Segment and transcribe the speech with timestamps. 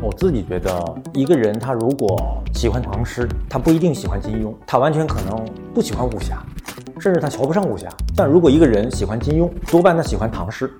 [0.00, 2.16] 我自己觉得，一个人他如果
[2.54, 5.44] 喜欢唐诗，他不一定喜欢金庸，他完全可能
[5.74, 6.40] 不喜欢武侠，
[7.00, 7.88] 甚至他瞧不上武侠。
[8.16, 10.70] 但如果一个人喜欢金庸，多半他喜欢唐诗。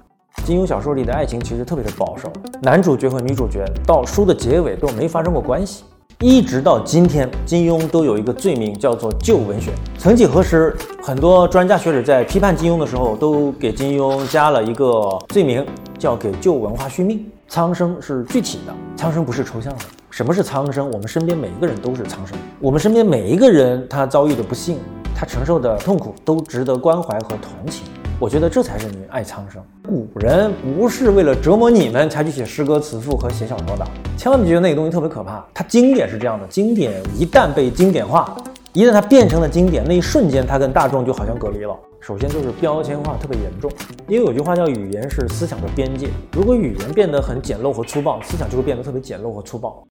[0.45, 2.33] 金庸小说里的爱情其实特别的保守，
[2.63, 5.83] 男主角和女主角到书的结尾都没发生过关系。
[6.21, 9.73] 一直到今天，金庸都有一个罪名叫做旧文学。
[9.99, 15.65] 曾几何时，很多专家学者在批判金庸的时候，都给金庸加了一个罪名，
[15.99, 17.25] 叫给旧文化续命。
[17.49, 19.85] 苍生是具体的，苍生不是抽象的。
[20.11, 20.91] 什么是苍生？
[20.91, 22.37] 我们身边每一个人都是苍生。
[22.59, 24.81] 我们身边每一个人，他遭遇的不幸，
[25.15, 27.85] 他承受的痛苦，都值得关怀和同情。
[28.19, 29.63] 我觉得这才是你爱苍生。
[29.85, 35.47] 古人不是为了折磨你们才去写诗歌词赋和写小说的，千万别觉得那个东西特别可怕。
[35.55, 38.37] 它经典是这样的，经典一旦被经典化，
[38.79, 41.77] 一旦它变成了经典，那一瞬间它跟大众就好像隔离了。
[41.99, 43.69] 首先就是标签化特别严重，
[44.07, 46.07] 因为有句话叫语言是思想的边界。
[46.33, 49.85] 如果语言变得很简陋和粗暴，思想就会变得特别简陋和粗暴。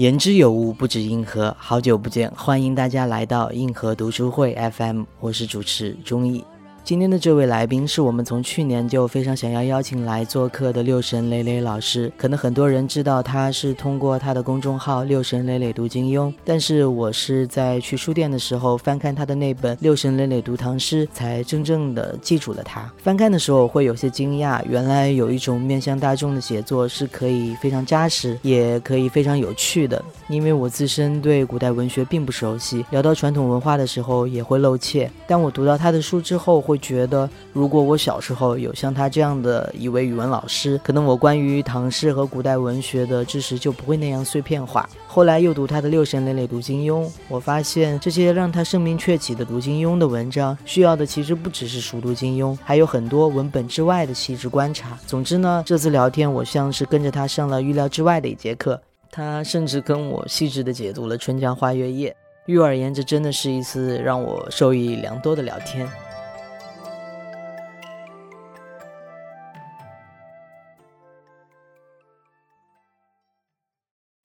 [0.00, 1.54] 言之有物，不止硬核。
[1.58, 6.42] 好久不见，欢迎大家来到硬核读书会 FM，我是主持钟意。
[6.90, 12.10] 今天的这位来宾是我们从去年就非常想要邀请来做客的六神磊磊老师。
[12.16, 22.92] 可能很多人知道他是通过他的公众号“六神磊磊读金庸”，但是我是在去书店的时候翻看他的那本《六神磊磊读唐诗》，才真正的记住了他。
[22.98, 30.04] 翻看的时候会有些惊讶，原来有一种面向大众的写作是可以非常扎实，也可以非常有趣的。
[30.28, 35.08] 因为我自身对古代文学并不熟悉，聊到传统文化的时候也会露怯。
[35.28, 44.88] 但我读到他的书之后，会觉得，如果我小时候有像他这样的一位语文老师，可能我关于唐诗和古代文学的知识就不会那样碎片化。
[45.06, 54.98] 后来又读他的《六神磊磊读金庸》，我发现这些让他声名鹊起的读金庸的文章，需要的其实不只是熟读金庸，还有很多文本之外的细致观察。
[55.06, 62.10] 总之呢，这次聊天我像是跟着他上了预料之外的一节课，他甚至跟我细致地解读了《春江花月夜》。
[62.46, 65.88] 于而言，这真的是一次让我受益良多的聊天。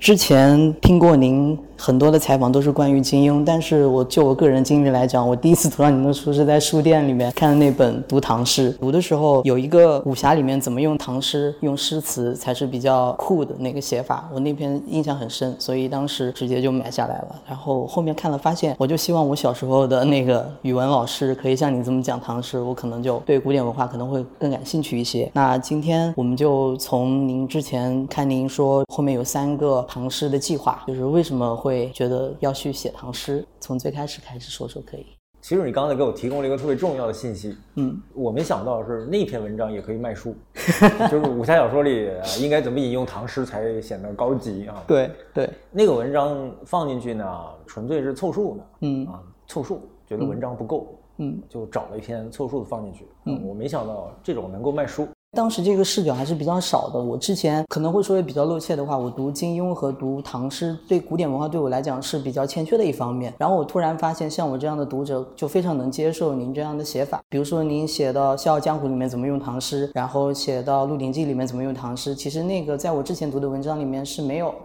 [0.06, 3.44] 之前听过您很多的采访，都是关于金庸。
[3.46, 8.72] 但是我就我个人经历来讲，我第一次读到您的书是在书店里面看的那本《读唐诗》。
[8.78, 17.36] 读的时候有一个武侠里面怎么用唐诗、用诗词才是比较酷的那个写法，我那篇印象很深，所以当时直接就买下来了。
[17.47, 25.30] 然后后面看了，发现我就希望我小时候的那个语文老师可以像你这么讲唐诗，我可能就对古典文化可能会更感兴趣一些。
[25.34, 29.86] 那今天我们就从您之前看您说后面有三个。
[29.88, 33.44] 唐诗的计划就是为什么会觉得要去写唐诗？
[33.59, 35.08] 从最开始开始说说可以。
[35.42, 40.36] 其实你刚才给我提供了一个特别重要的信息，嗯，我没想到是那篇文章也可以卖书，
[41.09, 44.84] 就是武侠小说里应该怎么引用唐诗才显得高级啊？
[44.86, 47.25] 对对，那个文章放进去呢，
[47.66, 55.08] 纯粹是凑数的，嗯啊，凑数，觉得文章不够，嗯，就找了一篇凑数的放进去，嗯，我没想到这种能够卖书。
[55.35, 56.97] 当时这个视角还是比较少的。
[56.97, 63.34] 我之前可能会说的比较露怯的话，我读金庸和读唐诗，对古典文化对我来讲是比较欠缺的一方面。
[63.38, 67.19] 然后我突然发现，像我这样的读者就非常能接受您这样的写法。
[67.28, 74.56] 比如说您写到《笑傲江湖》里面怎么用唐诗，然后写到《鹿鼎记》里面怎么用唐诗，其实那个在我之前读的文章里面是没有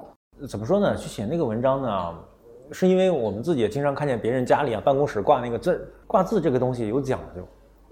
[0.40, 0.46] 的。
[0.46, 0.96] 怎么说呢？
[0.96, 2.14] 去写那个文章呢，
[2.70, 7.42] 是因为我们自己也经常看见别人家里啊办公室挂那个字，挂字这个东西有讲究，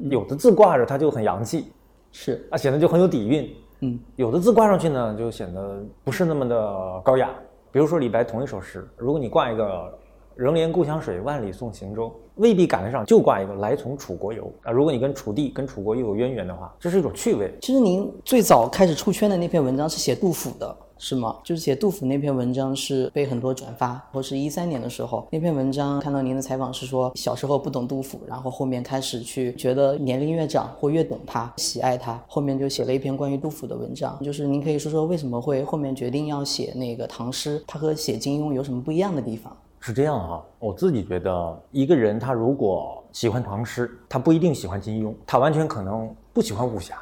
[0.09, 1.73] 有的字挂着它就很洋气。
[2.13, 3.55] 是啊，显得就很有底蕴。
[3.81, 7.31] 嗯，有的字挂上去呢，就显得不是那么的高雅。
[7.71, 9.99] 比如说李白同一首诗，如果你挂一个
[10.35, 14.73] “仍怜故乡水，万里送行舟”，未必赶得上，就挂一个“来从楚国游”啊。
[14.73, 17.55] 如果你跟楚地、跟楚国又有渊源的话，这是一种趣味。
[17.61, 20.77] 其实您最早开始出圈的那篇文章是写杜甫的。
[20.99, 21.37] 是吗？
[21.45, 34.19] 就是写杜甫那篇文章是被很多转发，或是一三年的时候那篇文章看到您的采访是说小时候不懂杜甫，然后后面开始去觉得年龄越长或越懂他，喜爱他，后面就写了一篇关于杜甫的文章。
[34.23, 39.57] 就是您可以说说为什么会后面决定要写那个唐诗，它和写金庸有什么不一样的地方？
[39.81, 47.01] 是这样哈，我自己觉得一个人他如果喜欢唐诗，他不一定喜欢金庸，他完全可能不喜欢武侠。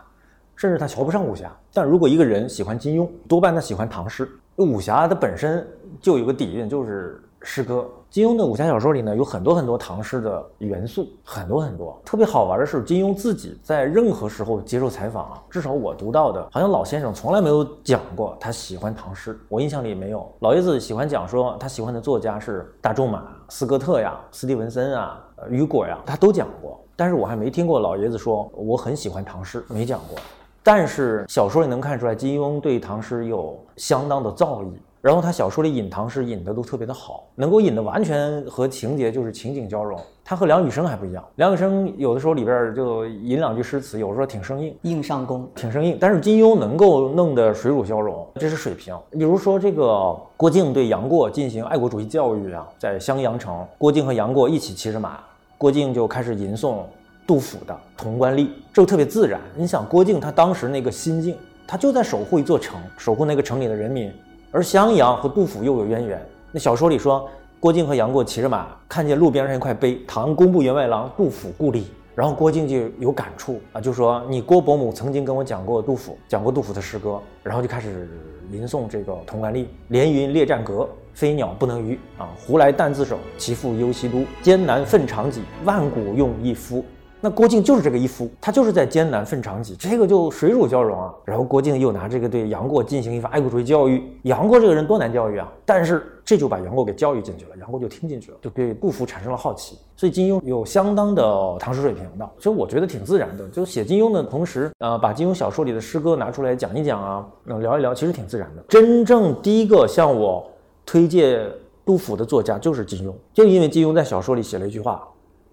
[0.55, 4.27] 甚至他瞧不上武侠，但如果一个人喜欢金庸，多半他喜欢唐诗。
[4.57, 5.69] 武侠它本身
[6.01, 7.87] 就有个底蕴，就是诗歌。
[8.09, 12.01] 金庸的武侠小说里呢，有很多很多唐诗的元素，很多很多。
[12.03, 19.39] 特别好玩的是，金庸自己在任何时候接受采访啊，至少我读到的，好像老先生从来没有讲过他喜欢唐诗。
[19.51, 20.27] 我印象里没有。
[20.41, 26.83] 老爷子喜欢讲说他喜欢的作家是大仲马、斯科特呀、斯蒂文森啊、雨果呀，他都讲过。
[26.97, 30.19] 但是我还没听过老爷子说我很喜欢唐诗，没讲过。
[30.67, 34.73] 但是小说里能看出来，金庸对唐诗有相当的造诣。
[35.01, 39.97] 然后他小说里引唐诗引的都特别的好，能够引的完全和情节就是情景交融。
[40.25, 45.97] 他和梁羽生还不一样，梁羽生有的时候里边就引两句诗词，有时候挺生硬，硬上弓，挺生硬。
[46.01, 48.93] 但是金庸能够弄得水乳交融，这是水平。
[49.13, 55.21] 比如说这个郭靖对杨过进行爱国主义教育啊，在襄阳城，郭靖和杨过一起骑着马，
[55.57, 56.79] 郭靖就开始吟诵
[57.27, 59.41] 杜甫的《潼关吏》，这特别自然。
[59.57, 61.37] 你想郭靖他当时那个心境，
[61.67, 64.13] 他就在守护一座城，守护那个城里的人民。
[64.53, 66.25] 而襄阳和杜甫又有渊源。
[66.53, 67.29] 那小说里说，
[67.59, 78.09] 郭靖和杨过骑着马，看见路边上一块碑“唐工部员外郎杜甫故里”，然后郭靖就有感触啊，就说：“你郭伯母曾经跟我讲过杜甫，讲过杜甫的诗歌。”然后就开始
[78.53, 82.29] 吟诵这个《潼关吏》：“连云列战阁，飞鸟不能逾啊！
[82.39, 84.25] 胡来但自守，其父忧西都。
[84.41, 86.85] 艰难奋长戟，万古用一夫。”
[87.21, 91.13] 那郭靖就是这个一夫，他就是在艰难奋长戟，这个就水乳交融啊。
[91.25, 94.03] 然后郭靖又拿这个对杨过进行一番爱国主义教育。
[94.23, 99.79] 杨过这个人多难教育啊，但是这就把杨过给教育进去了，杨过就听进去了，就对杜甫产生了好奇。
[99.97, 103.49] 所以金庸有相当的唐诗水平的，所以我觉得挺自然的。
[103.49, 108.63] 就写金庸的同时，呃，把金庸小说里的诗歌拿出来讲一讲啊，能聊一聊，其实挺自然的。
[108.69, 110.47] 真正第一个向我
[110.85, 111.51] 推荐
[111.85, 115.03] 杜甫的作家就是金庸，就因为金庸在小说里写了一句话。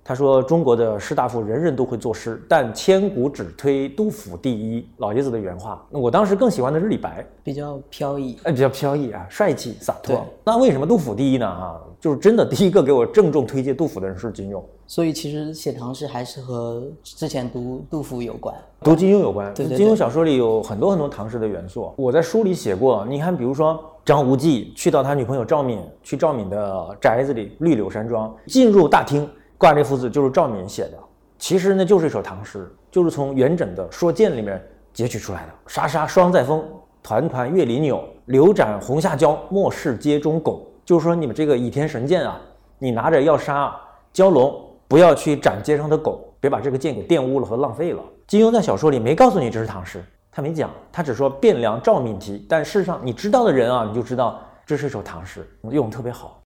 [0.06, 5.82] 他说：“中国的士大夫人人都会作诗，但千古只推杜甫第一。”老爷子的原话。
[5.90, 10.26] 那我当时更喜欢的是李白，比较飘逸，哎，比较飘逸啊，帅气洒脱。
[10.44, 11.48] 那为什么杜甫第一呢？
[11.48, 14.62] 啊，就是真的第一个给我郑重推荐杜甫的人是金庸。
[14.86, 19.54] 所以其实写唐诗还是和之前读杜甫有关，读金庸有关。
[19.54, 21.94] 对，金庸小说里有很多很多唐诗的元素。
[21.96, 29.26] 我在书里写过，你看，比如说张无忌去到他女朋友赵敏，去赵敏的宅子里，绿柳山庄，进入大厅。
[29.64, 30.98] 挂这幅字就是赵敏写的，
[31.38, 34.62] 其实呢就是一首唐诗，就是从元稹的《说剑》里面
[34.92, 35.54] 截取出来的。
[35.68, 36.62] 沙沙霜在风，
[37.02, 38.04] 团团月里扭。
[38.26, 40.68] 柳斩红下蛟，莫视街中狗。
[40.84, 42.42] 就是说你们这个倚天神剑啊，
[42.78, 43.74] 你拿着要杀
[44.14, 44.54] 蛟龙，
[44.86, 48.04] 不要去斩街上的狗，别把这个剑给玷污了和浪费了。
[48.28, 52.46] 金庸在小说里没告诉你这是唐诗，他没讲，他只说汴梁赵敏题。
[52.50, 56.43] 但事实上你知道的人啊，你就知道这是一首唐诗，用的特别好。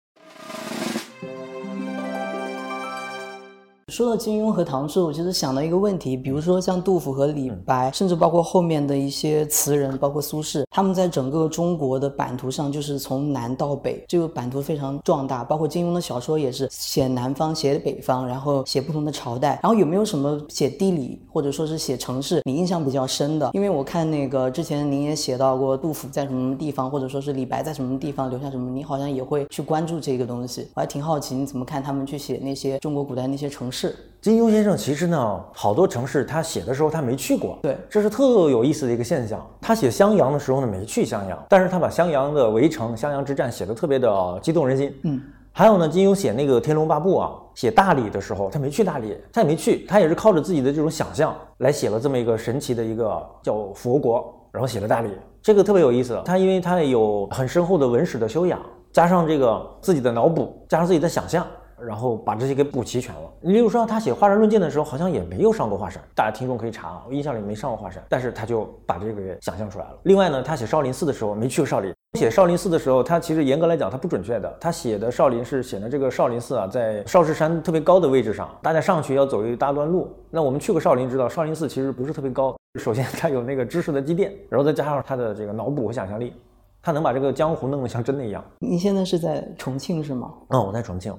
[3.93, 15.41] 说到金庸和唐诗，我其实想到一个问题，比如说像杜甫和李白，甚至包括后面的一些词人，包括苏轼，他们在整个中国的版图上，就是从南到北，这个版图非常壮大。
[15.41, 19.57] 包括金庸的小说也是写南方，写北方，然后写不同的朝代。
[19.63, 23.49] 然后有没有什么写地理或者说是写城市，你印象比较深的？
[23.53, 30.67] 因为我看那个之前您也写到过杜甫在什么地方，或者说是李白在什么地方留下什么，你好像也会去关注这个东西。
[30.73, 33.76] 我还挺好奇你怎么看他们去写那些中国古代那些城市。
[33.77, 39.45] 是金庸先生，其实呢，好多城市他写的时候他没去过，对，这是特有意思的一个现象。
[39.61, 44.91] 他写襄阳的时候呢，没去襄阳，但是他把襄阳的围城、襄阳之战写的特别的激动人心。
[45.03, 45.21] 嗯，
[45.51, 55.11] 还有呢，金庸写那个《天龙八部》啊，写大理的时候，他没去大理，他也没去，他也是靠着自己的这种想象来写了这么一个神奇的一个叫佛国，然后写了大理，
[55.43, 56.19] 这个特别有意思。
[56.25, 58.59] 他因为他有很深厚的文史的修养，
[58.91, 61.45] 加上这个自己的脑补，加上自己的想象。
[61.85, 63.21] 然后把这些给补齐全了。
[63.41, 69.97] 你比如说，他写《华山论剑》的时候，好像也没有上过华山，大家听众可以查，我印象里没上过华山，但是他就把这个给想象出来了。
[70.03, 80.09] 另外呢，他写少林寺的时候没去过少林，写少林寺的时候，他其实严格来讲他不准确的，他写的少林是写的这个少林寺啊，在少室山特别高的位置上，大家上去要走一大段路。
[80.29, 82.55] 那我们去过少林，知道少林寺其实不是特别高。
[82.79, 86.33] 首先他有那个知识的积淀，然后再加上他的这个脑补和想象力，
[86.81, 88.43] 他能把这个江湖弄得像真的一样。
[88.59, 90.33] 你现在是在重庆是吗？
[90.49, 91.15] 嗯，我在重庆。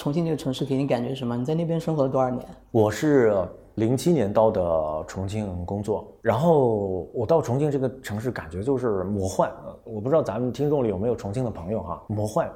[0.00, 1.36] 重庆这个城市给你感觉什么？
[1.36, 2.42] 你在那边生活了多少年？
[2.70, 3.36] 我是
[3.74, 9.52] 零七年到的重庆工作，然后我到重庆这个城市感觉就是魔幻。
[9.84, 12.02] 我不知道咱们听众里有没有重庆的朋友哈？
[12.06, 12.50] 魔幻。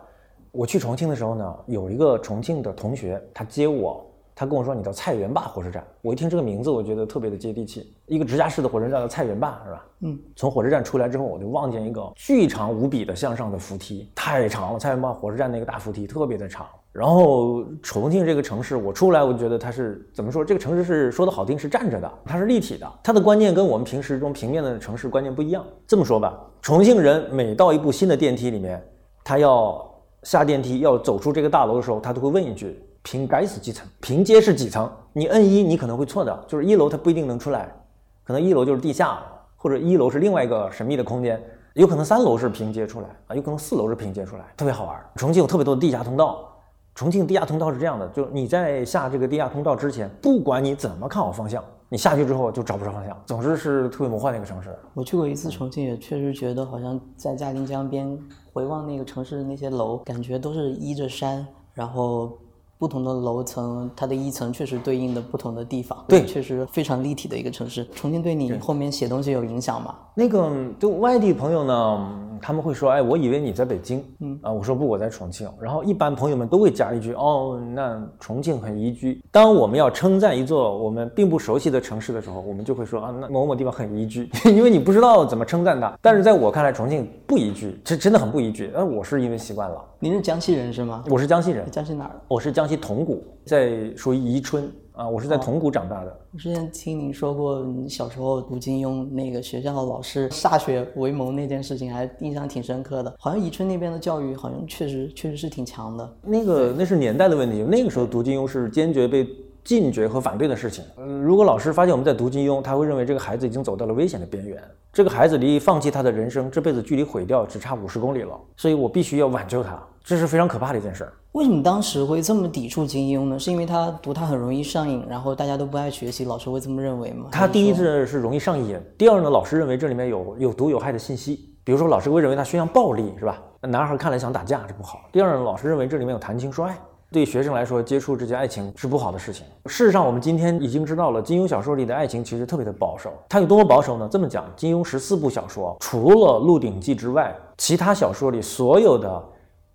[0.53, 4.03] 我去重庆的时候呢，有一个重庆的同学他接我，
[4.35, 5.85] 他跟我说你到菜园坝火车站。
[6.01, 7.95] 我一听这个名字，我觉得特别的接地气。
[8.07, 9.87] 一个直辖市的火车站叫菜园坝是吧？
[10.01, 10.19] 嗯。
[10.35, 14.79] 从火车站出来之后，我就望见一个巨长无比的向上的扶梯，太长了。
[14.79, 16.65] 菜园坝火车站那个大扶梯特别的长。
[16.95, 20.45] 然后重庆这个城市，我出来，我觉得它是怎么说？
[20.45, 25.65] 这个城市是说的好听是站着的，它是立体的，它的观念跟我们平时中平面的城市观念不一样。
[25.89, 28.81] 这么说吧，重庆人每到一部新的电梯里面，
[29.25, 29.85] 他要
[30.23, 33.85] 下电梯要走出这个大楼的时候，他都会问一句：“平该死几层？
[34.01, 37.75] 平阶是几层？”你摁一，你可能会错的，就是一楼它不一定能出来，
[38.23, 39.19] 可能一楼就是地下，
[39.57, 44.97] 或者一楼是另外一个神秘的空间，有可能三楼是平阶出来啊，有可能四楼是平阶出来，特别好玩。
[45.17, 46.54] 重庆有特别多的地下通道，
[46.95, 51.63] 重庆地下通道是这样的，就是你在下这个地下通道之前，不管你怎么看好方向。
[51.91, 54.75] 你下去之后就找不着方向，总之是特别魔幻的一个城市。
[54.95, 58.19] 我去过一次重庆，也确实觉得好像在嘉陵江边
[58.53, 62.39] 回望那个城市的那些楼，感觉都是依着山，然后。
[62.85, 67.83] 不同的楼层，它的一层确实对应的不同的地方，对，确实非常立体的一个城市。
[67.95, 69.95] 重庆对你后面写东西有影响吗？
[70.15, 72.09] 那个就外地朋友呢，
[72.43, 75.49] 他们会说，哎，我以为你在北京，嗯啊，我说不，我在重庆。
[75.59, 79.19] 然后一般朋友们都会加一句，哦，那重庆很宜居。
[79.31, 85.99] 当我们要称赞一座我们并不熟悉的城市的时候，我们就会说啊，那某某地方很宜居， 因为你不知道怎么称赞它。
[86.03, 88.71] 但是在我看来，重庆不宜居，这真的很不宜居。
[88.75, 89.83] 呃，我是因为习惯了。
[90.01, 91.05] 您是江西人是吗？
[91.09, 91.71] 我是江西人。
[91.71, 92.21] 江西哪儿？
[92.29, 95.09] 我是江西铜鼓，在属于宜春啊。
[95.09, 96.21] 我是在铜鼓长大的。
[96.33, 103.15] 我之前听您说过，你小时候读金庸，那个学校的老师歃血为盟那件事情，还印象挺深刻的。
[103.19, 106.17] 好像宜春那边的教育，好像确实确实是挺强的。
[106.23, 109.27] 那个那是年代的问题，那个时候读金庸是坚决被。
[109.65, 110.85] 禁绝和反对的事情。
[110.99, 121.11] 嗯，如果老师发现我们在读金庸，他会认为这个孩子已经走到了危险的边缘，这个孩子离放弃他的人生，这辈子距离毁掉只差五十公里了，所以我必须要挽救他，这是非常可怕的一件事。
[121.33, 123.39] 为什么当时会这么抵触金庸呢？
[123.39, 127.27] 是因为他读他很容易上瘾，然后大家都不爱学习，老师会这么认为吗？
[127.33, 133.43] 他第一是是容易上瘾，第二呢，老师认为这里面有有毒有害的信息，比如说老师会认为他宣扬暴力，是吧？
[133.63, 135.01] 男孩看来想打架，这不好。
[135.11, 136.79] 第二呢，老师认为这里面有谈情说爱。
[137.15, 139.47] 对学生来说，接触这些爱情是不好的事情。
[139.67, 143.13] 事实上，我们今天已经知道了，金庸小说里的爱情其实特别的保守。
[143.29, 144.09] 它有多么保守呢？
[144.11, 149.25] 这么讲，金庸十四部小说，除了《鹿鼎记》之外，其他小说里所有的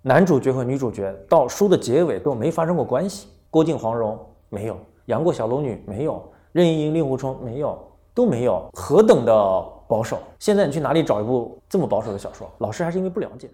[0.01, 3.29] 男主角和女主角到书的结尾都没发生过关系。
[3.49, 4.19] 郭靖黄蓉
[4.49, 7.79] 没有，杨过小龙女没有，任盈盈令狐冲没有，
[8.13, 9.33] 都没有，何等的
[9.87, 10.19] 保守！
[10.39, 12.51] 现在你去哪里找一部这么保守的小说？
[12.57, 13.49] 老师还是因为不了解。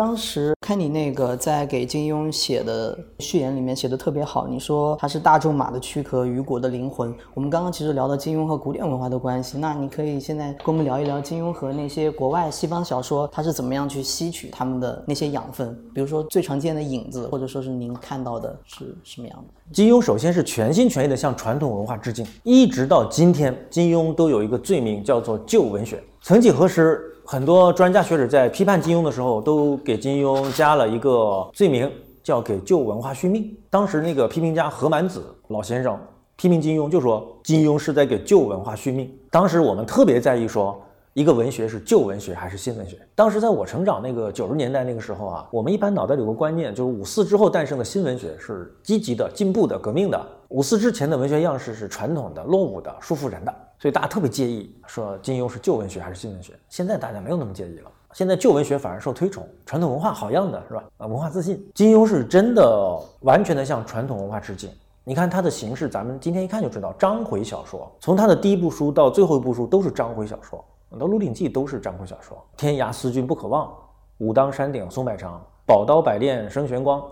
[0.00, 7.14] 当时看你那个在给金庸写的序言里面写的特别好，你说他是大仲马的躯壳，雨果的灵魂。
[7.34, 15.78] 我们刚刚其实聊到金庸和古典文化的关系，那你可以现在跟我们聊一聊金庸和那些国外西方小说，他是怎么样去吸取他们的那些养分？
[15.92, 19.52] 比如说最常见的影子，或者说是您看到的是什么样的？
[19.70, 26.02] 金庸首先是全心全意的向传统文化致敬，一直到今天，金庸都有一个罪名叫做旧文学。
[26.22, 27.06] 曾几何时。
[27.32, 31.88] 很多专家学者在批判金庸的时候，都给金庸加了一个罪名，
[32.24, 33.56] 叫给旧文化续命。
[33.70, 35.96] 当时那个批评家何满子老先生
[36.34, 39.08] 批评金庸，就说金庸是在给旧文化续命。
[39.30, 40.76] 当时我们特别在意说，
[41.12, 42.98] 一个文学是旧文学还是新文学。
[43.14, 50.20] 当时在我成长那个九十年代那个时候啊，我们一般脑袋里有个观念，就是五四之后诞生的新文学是积极的、进步的、革命的，
[50.50, 53.54] 五四之前的文学样式是传统的、落伍的、束缚人的。
[53.78, 56.52] 所以大家特别介意说金庸是旧文学还是新文学。
[56.68, 60.84] 现在大家没有那么介意了，现在旧文学反而受推崇，传统文化好样的是吧？
[60.98, 61.64] 啊，文化自信。
[61.74, 64.68] 金庸是真的完全的向传统文化致敬。
[65.04, 70.62] 你看他的形式，咱们今天一看就知道，章回小说，从他的第一部书到最后一部书都是章回小说，
[70.98, 72.36] 到《鹿鼎记》都是章回小说。
[72.56, 73.72] 天涯思君不可忘，
[74.18, 77.02] 武当山顶松柏长，宝刀百炼生玄光，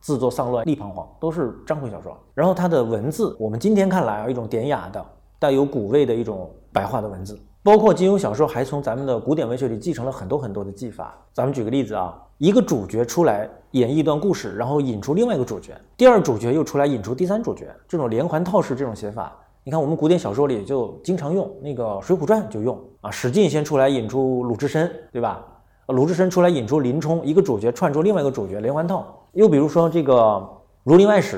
[0.00, 2.16] 自作丧乱立彷徨，都是章回小说。
[2.34, 5.04] 然后他的文字，我们今天看来啊，一种典雅的。
[5.40, 11.16] 带有古味的一种白话的文字，包括金庸小说还从咱们的古典文学里继承了很多很多的技法。
[11.32, 25.46] 咱们举个例子啊，一个主角出来演绎一段故事，然后引出另外一个主角，第二主角又出来引出第三主角，这种连环套式这种写法，你看我们古典小说里就经常用，那个《水浒传》就用啊，史进先出来引出鲁智深，对吧？
[25.86, 29.17] 鲁智深出来引出林冲，一个主角串出另外一个主角，连环套。
[29.32, 30.14] 又比如说这个
[30.84, 31.36] 《儒林外史》。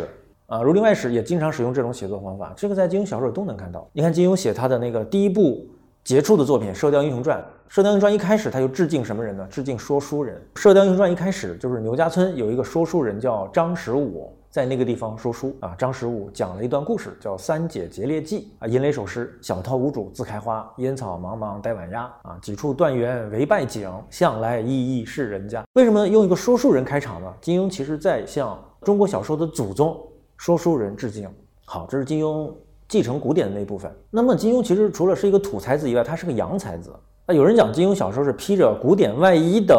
[0.51, 3.89] 啊，《儒林外史》也经常使用这种写作方法，这个在金庸小说里都能看到。
[3.93, 5.65] 你看金庸写他的那个第一部
[6.03, 9.47] 杰出的作品《射雕英雄传》，《射雕英雄传》一开始他就致敬什么人呢？
[9.49, 10.43] 致敬说书人。
[10.61, 15.75] 《射雕英雄传》一开始就是牛家村有一个说书人叫张十五，在那个地方说书啊。
[15.79, 25.65] 张十五讲了一段故事，叫《三姐劫猎记》啊，吟了一首诗：小桃无主自开花，烟草茫茫带晚鸦啊，几处断垣为败景，向来依依是人家。
[25.75, 27.33] 为什么用一个说书人开场呢？
[27.41, 29.97] 金庸其实在向中国小说的祖宗。
[30.37, 31.29] 说书人致敬，
[31.67, 32.51] 好，这是金庸
[32.89, 33.95] 继承古典的那部分。
[34.09, 36.91] 那么金庸其实除了是一个土才子以外，他是个洋才子。
[37.27, 39.77] 那有人讲金庸小说是披着古典外衣的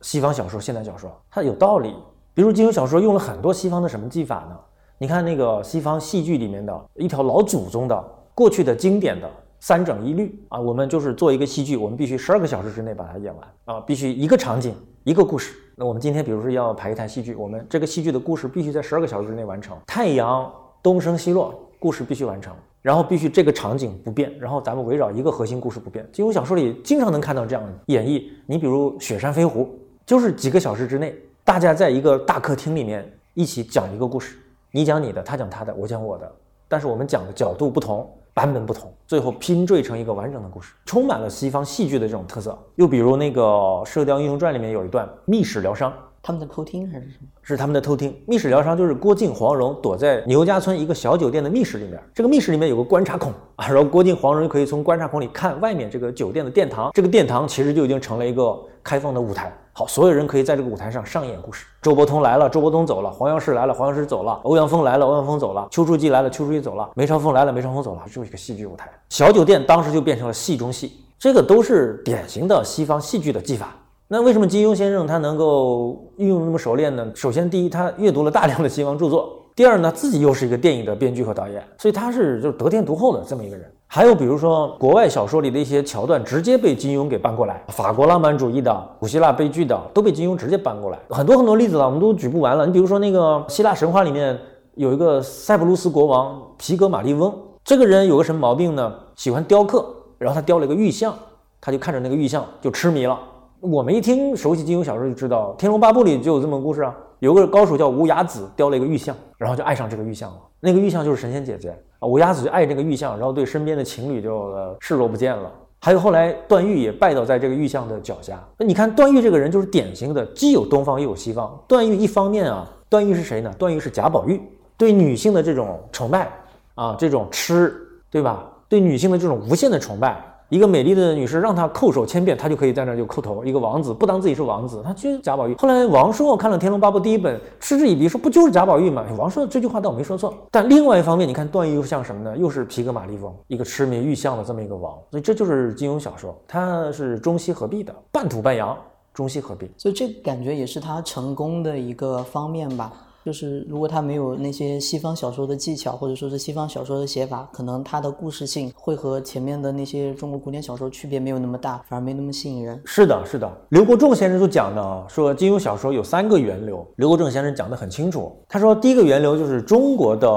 [0.00, 1.94] 西方小说、现代小说，它有道理。
[2.34, 4.58] 比如金庸小说用了很多西方的什么技法呢？
[4.98, 14.74] 你看那个西方戏剧里面的一条老祖宗的过去的经典的三整一律啊，我们就是做一个戏剧，我们必须十二个小时之内把它演完啊，必须一个场景
[15.04, 15.54] 一个故事。
[15.76, 19.76] 那我们今天比如说要排一台戏剧，我们这个戏剧的故事必须在十二个小时之内完成。
[19.86, 26.04] 太阳东升西落，故事必须完成，然后必须这个场景不变，然后咱们围绕一个核心故事不变。
[26.12, 29.62] 金庸小说里经常能看到这样的演绎，你比如《雪山飞狐》，
[30.04, 34.38] 就是几个小时之内，大家在一个大客厅里面一起讲一个故事，
[34.70, 36.32] 你讲你的，他讲他的，我讲我的，
[36.66, 38.10] 但是我们讲的角度不同。
[38.32, 42.58] 版本不同，最后拼缀成一个完整的故事，充满了西方戏剧的这种特色。
[42.74, 43.42] 又比如那个
[43.84, 47.28] 《射雕英雄传》里面有一段密室疗伤，他们的偷听还是什么？
[47.42, 48.20] 是他们的偷听。
[48.26, 59.56] 密室疗伤就是郭靖、黄蓉躲在牛家村一个小酒店的密室里面，这个密室里面有个观察孔啊，然后郭靖、黄蓉可以从观察孔里看外面这个酒店的殿堂，这个殿堂其实就已经成了一个开放的舞台。
[59.76, 61.66] 好，所有人可以在这个舞台上上演故事。
[61.82, 68.02] 周伯通来了，周伯通走了；黄药师来了，黄药师走了；欧阳锋来了，欧阳锋走了；丘处机来了，丘处机走了；梅超风来了，梅超风走了。
[68.06, 71.04] 就是一个戏剧舞台，小酒店当时就变成了戏中戏。
[71.18, 73.74] 这个都是典型的西方戏剧的技法。
[74.06, 77.10] 那为什么金庸先生他能够运用那么熟练呢？
[77.12, 79.43] 首先，第一，他阅读了大量的西方著作。
[79.56, 83.70] 第二呢，自己又是一个电影的编剧和导演，所以他是就是得天独厚的这么一个人。
[83.86, 92.66] 还有比如说国外小说里的一些桥段，直接被金庸给搬过来，法国浪漫主义的、古希腊悲剧的，都被金庸直接搬过来，很多很多例子了，我们都举不完了。
[92.66, 94.36] 你比如说那个希腊神话里面
[94.74, 97.32] 有一个塞浦路斯国王皮格马利翁，
[97.62, 98.92] 这个人有个什么毛病呢？
[99.14, 99.86] 喜欢雕刻，
[100.18, 101.14] 然后他雕了一个玉像，
[101.60, 103.16] 他就看着那个玉像就痴迷了。
[103.64, 106.94] 我们一听熟悉金庸小说就知道，《天龙八部》里就有这么个故事啊。
[107.20, 110.36] 有个高手叫无崖子，雕了一个玉像，然后就爱上这个玉像了。
[110.60, 112.06] 那个玉像就是神仙姐姐啊。
[112.06, 115.50] 无崖子就爱这个玉像，然后对身边的情侣就视若不见了。
[115.80, 118.38] 还有后来段誉也拜倒在这个玉像的脚下。
[118.58, 121.58] 那你看段誉这个人就是典型的，既有东方又有西方。
[121.66, 123.50] 段誉一方面啊，段誉是谁呢？
[123.58, 124.38] 段誉是贾宝玉，
[124.76, 126.30] 对女性的这种崇拜
[126.74, 127.74] 啊，这种痴，
[128.10, 128.44] 对吧？
[128.68, 130.22] 对女性的这种无限的崇拜。
[130.54, 133.44] 一个美丽的女士让他叩首千遍，他就可以在那就叩头。
[133.44, 135.54] 一个王子不当自己是王子，他就是贾宝玉。
[135.56, 139.04] 后来王朔看了《天龙八部》第一本，嗤之以鼻，说不就是贾宝玉吗？
[139.18, 140.32] 王朔这句话倒没说错。
[140.52, 142.36] 但另外一方面，你看段誉又像什么呢？
[142.36, 144.96] 又是皮格马利翁，一个痴迷玉像的这么一个王。
[145.10, 148.78] 所以这就是金庸小说，它是中西合璧的，半土半洋，
[149.12, 149.68] 中西合璧。
[149.76, 152.92] 所以这感觉也是他成功的一个方面吧。
[153.24, 162.78] 就是如果他没有那些西方小说的技巧，或者说是西方小说的写法，可能他的故事性会和前面的那些中国古典小说区别没有那么大，反而没那么吸引人。
[162.84, 163.50] 是的，是的。
[163.70, 166.86] 刘国仲先生就讲呢，说金庸小说有三个源流。
[166.96, 170.28] 刘国仲先生讲得很清楚，他说第一个源流就是中国的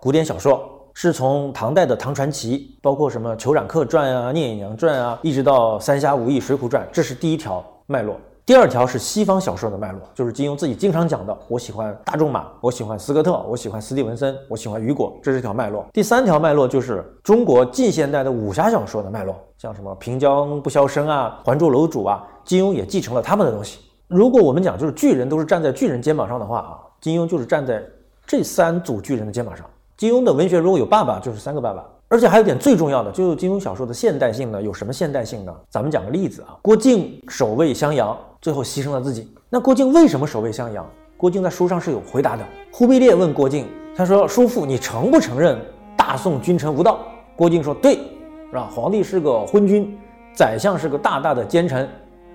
[0.00, 8.16] 古典小说，是从唐代的唐传奇，包括什么《裘染客传》啊、《聂隐娘传》啊，一直到《三侠五义》《水浒传》，这是第一条脉络。
[8.50, 11.38] 第二条是西方小说的脉络，就是金庸自己经常讲的。
[11.46, 15.86] 我喜欢大仲马，我喜欢斯科特，我喜欢斯蒂文森，我喜欢雨果，这是一条脉络。
[15.92, 23.78] 第三条脉络就是中国近现代的武侠小说的脉络，像什么平江不肖生啊、还珠楼主啊，金庸也继承了他们的东西。
[24.08, 27.80] 如果我们讲就是巨人都是站在巨人肩膀上的话啊，金庸就是站在
[28.26, 29.64] 这三组巨人的肩膀上。
[29.96, 31.86] 金庸的文学如果有爸爸，就是三个爸爸。
[32.08, 35.54] 而且还有点最重要的，就是金庸小说的现代性呢，有什么现代性呢？
[35.70, 39.28] 咱们讲个例子啊，郭靖守卫襄阳，最后牺牲了自己。
[39.48, 40.88] 那郭靖为什么守卫襄阳？
[41.16, 42.44] 郭靖在书上是有回答的。
[42.72, 45.58] 忽必烈问郭靖，他说：“叔父，你承不承认
[45.96, 47.00] 大宋君臣无道？”
[47.36, 48.68] 郭靖说：“对，是吧？
[48.74, 49.98] 皇帝是个昏君，
[50.34, 51.88] 宰相是个大大的奸臣。”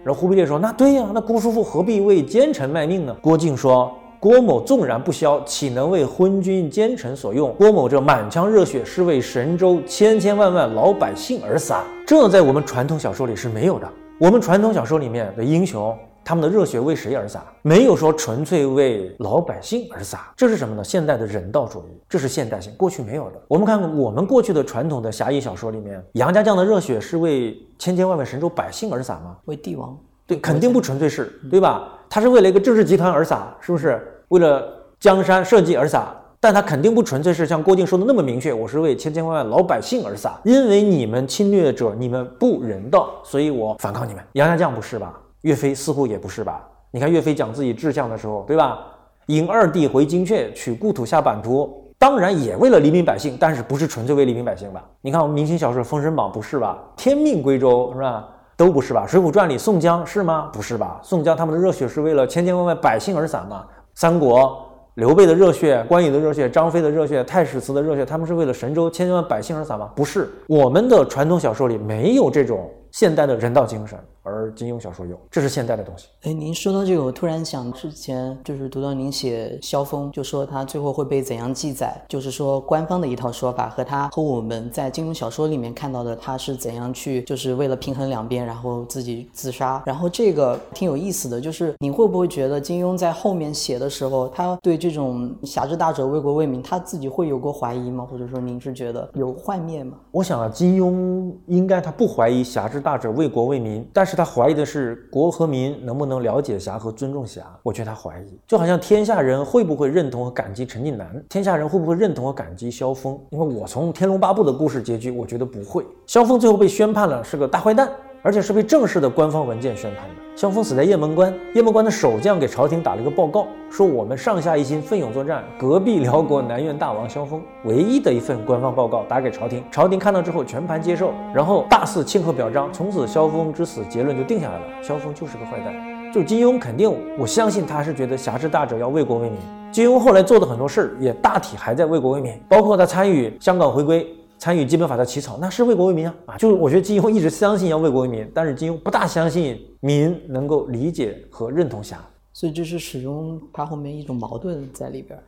[0.04, 3.92] 然后忽必烈说：“那对呀，那郭叔父何必为奸臣卖命呢？”郭靖说。
[4.18, 7.54] 郭某纵然不肖，岂能为昏君奸臣所用？
[7.54, 13.88] 郭某这满腔热血是为神州千千万万老百姓而洒，这在我们传统小说里是没有的。
[14.18, 17.44] 我们传统小说里面的英雄，他们的热血为谁而洒？
[17.64, 20.32] 没有说纯粹为老百姓而洒。
[20.38, 20.82] 这是什么呢？
[20.82, 23.42] 现代的人道主义，这是现代性，过去没有的。
[23.50, 29.36] 我们看我们过去的传统的侠义小说里面，杨家将的热血是为千千万万神州百姓而洒吗？
[29.46, 29.98] 为帝王？
[30.26, 31.92] 对，肯定不纯粹是，对吧？
[32.10, 34.02] 他是为了一个政治集团而洒，是不是？
[34.30, 34.66] 为了
[34.98, 38.54] 江山社稷而洒，但他肯定不纯粹是像郭靖说的那么明确。
[38.54, 44.24] 我是为千千万万老百姓而洒，因为你们侵略者，你们不人道，所以我反抗你们。
[44.34, 45.12] 杨家将不是吧？
[45.42, 46.64] 岳飞似乎也不是吧？
[46.92, 48.78] 你看岳飞讲自己志向的时候，对吧？
[49.26, 54.84] 引二弟回金阙，取故土下版图，当然也为了黎民百姓，但是不是纯粹为黎民百姓吧？
[55.02, 56.78] 你看我们明清小说《封神榜》不是吧？
[56.96, 58.24] 天命归州是吧？
[58.56, 59.04] 都不是吧？
[59.10, 60.52] 《水浒传》里宋江是吗？
[60.54, 61.00] 不是吧？
[61.02, 63.66] 宋江他们的热血是为了千千万万百姓而洒吗？
[63.96, 64.64] 三国
[64.96, 69.92] 刘备的热血、关羽的热血、张飞的热血、太史慈的热血，他们是为了神州千千万百姓而洒吗？
[69.94, 76.08] 不是，我们的传统小说里没有这种现代的人道精神，而金庸小说有，这是现代的东西。
[76.24, 89.84] 哎，您说到这个，我突然想，之前就是读到您写萧峰，就说他最后会被怎样记载，就是说官方的一套说法和他和我们在金庸小说里面看到的他是怎样去，就是为了平衡两边，然后自己自杀。
[89.86, 98.08] 然后这个挺有意思的，就是你会不会觉得金庸在后面写的时候，他对这种侠之大者为国为民，他自己会有过怀疑吗？
[98.10, 99.98] 或者说您是觉得有幻灭吗？
[100.10, 107.44] 我想啊，金庸应该他不怀疑侠之大者为国为民，但是他怀疑的是国和民能不能了解侠和尊重侠。
[107.62, 113.20] 我觉得他怀疑，就好像天下人会不会认同和感激陈近南，天下人会不会认同和感激萧峰？
[113.32, 115.86] 因为我从《天龙八部》的故事结局，我觉得不会。
[116.06, 117.92] 萧峰最后被宣判了是个大坏蛋，
[118.26, 120.16] 而且是被正式的官方文件宣判的。
[120.36, 135.72] 萧峰死在雁门关，雁门关的守将给朝廷打了一个报告，说我们上下一心，奋勇作战，隔壁辽国南院大王萧峰，唯一的一份官方报告打给朝廷，朝廷看到之后全盘接受，然后大肆庆贺表彰，从此萧峰之死结论就定下来了，萧峰就是个坏蛋。
[136.12, 139.38] 就金庸肯定，我相信他是觉得侠之大者要为国为民。
[139.72, 144.08] 金庸后来做的很多事儿也大体还在为国为民，包括他参与香港回归。
[144.46, 146.16] 参与基本法的起草，那是为国为民啊！
[146.28, 152.00] 啊，就是我觉得金庸一直相信要为国为民，但是金庸不大相信民能够理解和认同侠，
[152.32, 155.20] 所以这是始终他后面一种矛盾在里边。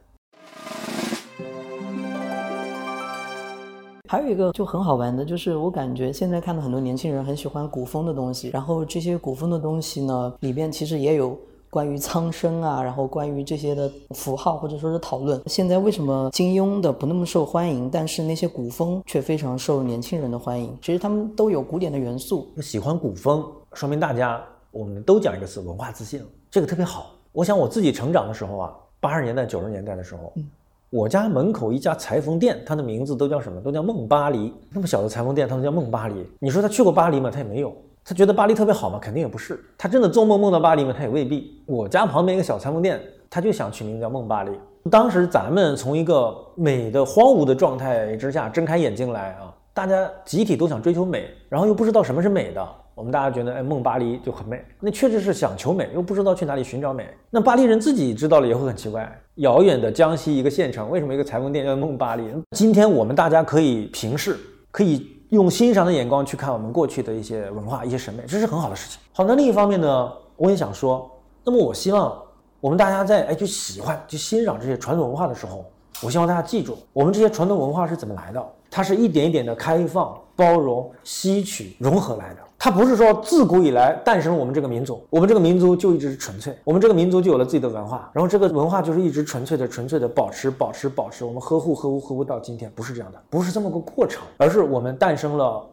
[4.08, 11.36] 还有一个就很好玩的，就是我感觉现在看到很多年轻人很喜欢古风的东西，然后这些古风的东西呢，里边其实也有。
[11.69, 20.75] 关于苍生啊，然后关于这些的符号或者说是讨论，现在为什么金庸的不那么受欢迎，但是那些古风却非常受年轻人的欢迎？
[20.82, 22.47] 其实他们都有古典的元素。
[22.62, 27.12] 喜欢古风，说明大家我们都讲一个词，文化自信，这个特别好。
[27.34, 30.34] 我想我自己成长的时候啊，八十年代九十年代的时候，
[30.89, 33.60] 我家门口一家裁缝店，它的名字都叫什么？
[33.62, 34.53] 都叫梦巴黎。
[34.71, 36.25] 那么小的裁缝店，他们叫梦巴黎。
[36.39, 37.30] 你说他去过巴黎吗？
[37.30, 37.75] 他也没有。
[38.10, 38.98] 他觉得巴黎特别好吗？
[39.02, 39.62] 肯定也不是。
[39.78, 40.96] 他真的做梦梦到巴黎吗？
[40.98, 41.62] 他也未必。
[41.65, 42.98] 我家旁边一个小裁缝店，
[43.30, 44.52] 他就想取名叫梦巴黎。
[44.89, 52.65] 当时咱们从一个美的荒芜的状态之下睁开眼睛来啊，大家集体都想追求美，然后又不知道什么是美的。
[52.96, 54.63] 我们大家觉得，哎，梦巴黎就很美。
[54.80, 57.06] 那确实是想求美，又不知道去哪里寻找美。
[57.30, 59.22] 那巴黎人自己知道了也会很奇怪。
[59.36, 62.24] 遥远的江西一个县城，为什么一个裁缝店叫梦巴黎？
[62.52, 64.38] 今天我们大家可以平视，
[64.72, 65.16] 可以。
[65.29, 68.99] 用欣赏的眼光去看我们过去的一些文化、一些审美，这是很好的事情。
[69.11, 71.09] 好，那另一方面呢，我也想说，
[71.43, 72.17] 那么我希望
[72.61, 75.65] 我们大家在哎去喜欢、去欣赏这些传统文化的时候，
[76.01, 78.45] 我希望大家记住，我们这些传统文化是怎么来的？
[78.69, 82.41] 它是一点一点的开放、包容、吸取、融合来的。
[82.67, 95.65] 它不是说自古以来诞生我们这个民族，我们这个民族就一直是纯粹，我们这个民族就有了自己的文化，然后这个文化就是一直纯粹的、纯粹的保持、保持、保持，我们呵护、呵护、呵护到今天，不是这样的，不是这么个过程，而是我们诞生了。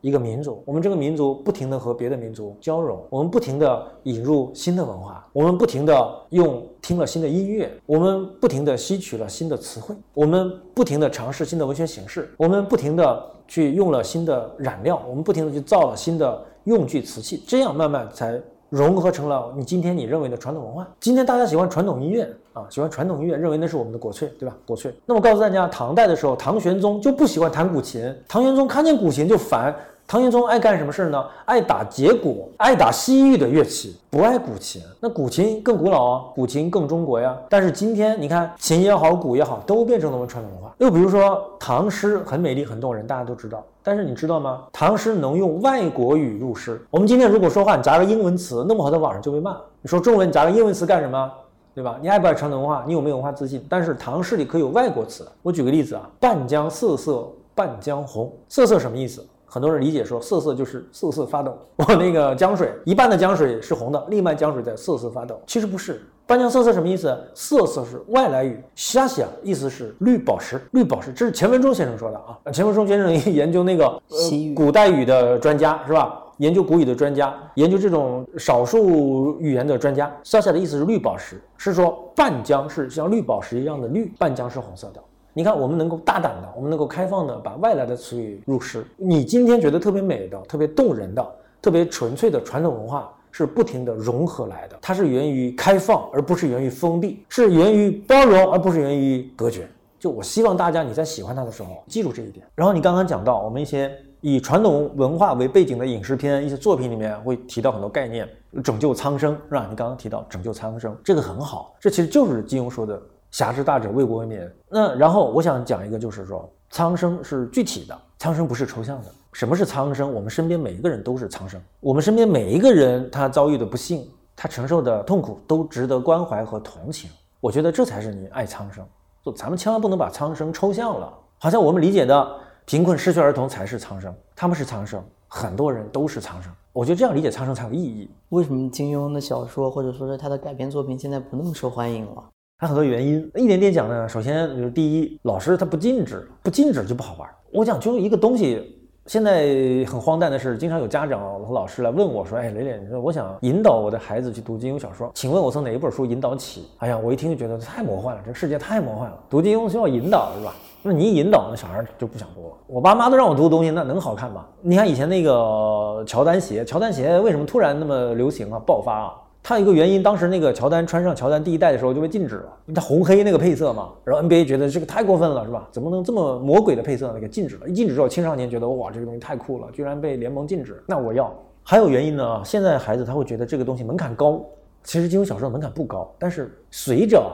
[0.00, 20.88] 一个民族，我们这个民族不停地和别的民族交融，我们不停地引入新的文化，我们不停地用听了新的音乐，我们不停地吸取了新的词汇，我们不停地尝试新的文学形式，我们不停地去用了新的染料，我们不停地去造了新的用具瓷器，这样慢慢才融合成了你今天你认为的传统文化。
[21.00, 24.56] 今天大家喜欢传统音乐啊，喜欢传统音乐，认为那是我们的国粹，对吧？
[24.64, 24.94] 国粹。
[25.04, 29.74] 那么告诉大家，唐代的时候，唐玄宗就不喜欢弹古琴，唐玄宗看见古琴就烦。
[30.10, 31.24] 唐玄宗爱干什么事儿呢？
[31.44, 34.82] 爱打节鼓，爱打西域的乐器，不爱古琴。
[34.98, 37.38] 那古琴更古老啊，古琴更中国呀。
[37.48, 40.74] 但是今天你看，琴也好，鼓也好，都变成了我们传统文化。
[40.78, 43.64] 又比如说，唐诗很美丽，很动人，大家都知道。
[43.84, 44.64] 但是你知道吗？
[44.72, 46.84] 唐诗能用外国语入诗。
[46.90, 49.56] 我们今天如果说话，你夹个英文词，弄不好在网上就被骂。
[49.80, 51.30] 你说中文你夹个英文词干什么？
[51.72, 51.96] 对吧？
[52.02, 52.82] 你爱不爱传统文化？
[52.84, 53.64] 你有没有文化自信？
[53.68, 55.24] 但是唐诗里可有外国词。
[55.40, 59.24] 我举个例子啊，半江瑟瑟半江红，瑟瑟什么意思？
[59.52, 61.58] 很多人理解说瑟瑟就是瑟瑟发抖。
[61.74, 65.40] 我那个江水一半的江水是红的，另一半江水在瑟瑟发抖。
[65.44, 67.18] 其实不是，半江瑟瑟什么意思？
[67.34, 71.12] 瑟瑟是外来语，虾虾意思是绿宝石，绿宝石。
[71.12, 72.38] 这是钱文忠先生说的啊。
[72.52, 74.16] 钱文忠先生研究那个呃
[74.54, 76.22] 古代语的专家是吧？
[76.38, 80.10] 研究古语的专家，研究这种少数语言的专家。
[80.22, 85.02] 虾虾的意思是绿宝石，是说半江是像绿宝石一样的绿，半江是红色的。
[85.32, 88.84] 你看，我们能够大胆的，我们能够开放的把外来的词语入诗。
[88.96, 91.24] 你今天觉得特别美的、特别动人的、
[91.62, 94.76] 特别纯粹的传统文化，是不停的融合来的。
[94.82, 99.68] 它是源于开放，而不是源于封闭；是源于包容，而不是源于隔绝。
[100.00, 102.44] 就我希望大家你在喜欢它的时候，记住这一点。
[102.56, 103.88] 然后你刚刚讲到我们一些
[104.20, 108.28] 以传统文化为背景的影视片、一些作品里面会提到很多概念，
[108.64, 109.66] 拯救苍生是吧？
[109.70, 113.00] 你刚刚提到拯救苍生，这个很好，这其实就是金庸说的。
[113.30, 114.40] 侠之大者，为国为民。
[114.68, 119.08] 那然后我想讲一个，就是说苍生是具体的，苍生不是抽象的。
[119.32, 120.12] 什么是苍生？
[120.12, 127.08] 我们身边每一个人都是苍生，我们身边每一个人他遭遇的不幸，他承受的痛苦都值得关怀和同情。
[127.40, 128.84] 我觉得这才是你爱苍生。
[129.24, 136.50] 就咱们千万不能把苍生抽象了，好像我们理解的贫困失学儿童才是苍生，他们是苍生，很多人都是苍生。
[136.72, 138.10] 我觉得这样理解苍生才有意义。
[138.30, 142.24] 为什么金庸的小说或者说是他的改编作品现在不那么受欢迎了？
[142.60, 144.06] 还有很多原因，一点点讲呢。
[144.06, 147.26] 首先就是第一，老师他不禁止，不禁止就不好玩。
[147.50, 148.76] 我讲就一个东西。
[149.06, 159.18] 现在很荒诞的是，经常有家长和老师来问我说：“哎，磊磊，你说我想引导我的孩子去读金庸小说，请问我从哪一本书引导起？”哎呀，我一听就觉得太魔幻了，这个世界太魔幻了。
[159.30, 160.54] 读金庸需要引导是吧？
[160.82, 162.54] 那你一引导，那小孩就不想读了。
[162.66, 164.44] 我爸妈都让我读的东西，那能好看吗？
[164.60, 168.60] 你看以前那个乔丹鞋，乔丹鞋为什么突然那么流行啊？
[168.66, 169.14] 爆发啊？
[169.42, 173.90] 它有一个原因，当时那个乔丹穿上乔丹第一代的时候就被禁止了，因为它红黑那个配色嘛。
[174.04, 175.66] 然后 NBA 觉得这个太过分了，是吧？
[175.72, 177.18] 怎么能这么魔鬼的配色呢？
[177.18, 177.68] 给禁止了。
[177.68, 181.34] 一禁止之后，青少年觉得哇，这个东西太酷了，居然被联盟禁止，那我要。
[181.62, 184.44] 还有原因呢，现在孩子他会觉得这个东西门槛高，
[184.82, 187.30] 其实金庸小说的门槛不高，但是随着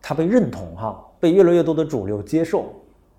[0.00, 2.66] 他被认同哈，被越来越多的主流接受，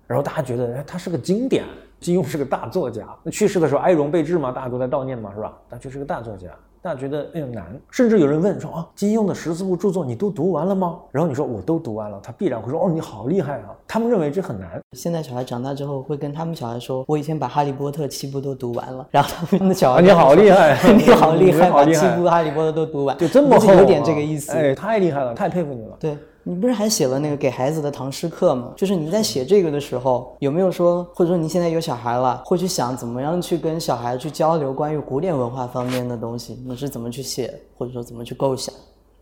[0.06, 1.64] 然后大家觉得哎，他是个经典，
[2.00, 3.06] 金庸是个大作家。
[3.22, 5.56] 那去世的时候哀荣备至嘛，大家都在悼念嘛，是吧？
[5.68, 6.48] 他却是个大作家。
[6.80, 10.98] 大家觉得哎呀难，甚至有人问说啊，金庸的十四部著作你都读完了吗？
[11.10, 13.74] 然后你说我都读完了，他必然会说哦，你好厉害啊！
[13.86, 14.80] 他们认为这很难。
[14.96, 19.06] 现在小孩长大之后会跟他们小孩说，我以前把哈利波特七部都读完了。
[19.10, 24.52] 然后他们的小孩你好厉害， 你好厉害，把七部哈利波特都读完，就这么厚有点这个意思。
[24.52, 25.96] 哎，太厉害了，太佩服你了。
[25.98, 26.16] 对。
[26.48, 28.72] 你不是还写了那个给孩子的唐诗课吗？
[28.74, 36.58] 就是你在写这个的时候，有没有说，或者说你现在有小孩了，会去想怎么样去跟小孩去交流关于古典文化方面的东西？
[36.66, 38.74] 你是怎么去写，或者说怎么去构想？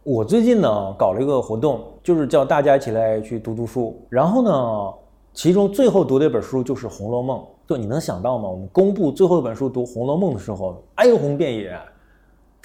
[0.05, 4.01] 我最近呢搞了一个活动，就是叫大家一起来去读读书。
[4.09, 4.95] 然后呢，
[5.35, 7.41] 其中最后读的一本书就是《红楼梦》。
[7.67, 8.49] 就你能想到吗？
[8.49, 11.77] 我们公布最后一本书读《红楼梦》的时候，哀鸿遍野。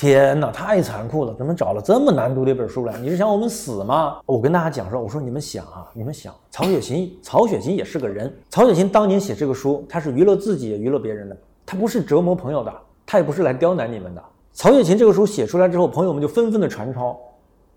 [0.01, 1.33] 天哪，太残酷了！
[1.35, 2.97] 怎么找了这么难读的一本书来？
[2.97, 4.19] 你是想我们死吗？
[4.25, 8.35] 我跟大家讲说，我说你们想啊，你们想，曹雪芹，曹雪芹也是个人。
[8.49, 11.37] 曹雪芹当年写这个书，他是娱乐自己，也娱乐别人的，
[11.67, 12.73] 他不是折磨朋友的，
[13.05, 14.23] 他也不是来刁难你们的。
[14.53, 17.15] 曹雪芹这个书写出来之后，朋友们就纷纷的传抄，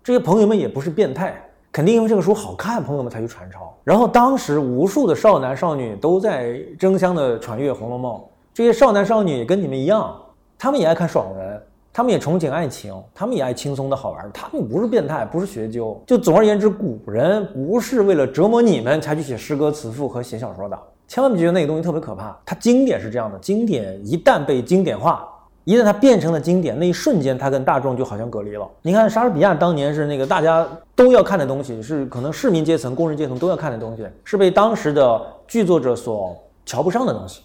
[0.03, 1.39] 这些朋友们也不是变态，
[1.71, 3.71] 肯定因为这个书好看，朋友们才去传抄。
[3.83, 8.15] 然后当时无数的少男少女都在争相的传阅《红楼梦》，
[8.51, 10.19] 这些少男少女也跟你们一样，
[10.57, 11.61] 他们也爱看爽文。
[11.95, 15.97] 他们也憧憬爱情，他们也爱轻松的好玩，他们不是变态，不是学究。
[16.05, 20.77] 就总而言之，古人不是为了折磨你们才去写诗歌词赋和写小说的。
[21.07, 25.25] 千万别觉得那个东西特别可怕，它经典是这样的，经典一旦被经典化，
[25.63, 28.69] 一旦它变成了经典，那一瞬间它跟大众就好像隔离了。
[28.81, 37.41] 你看莎士比亚当年是那个大家都要看的东西，是可能市民阶层、工人阶层都要看的东西，是被当时的剧作者所瞧不上的东西，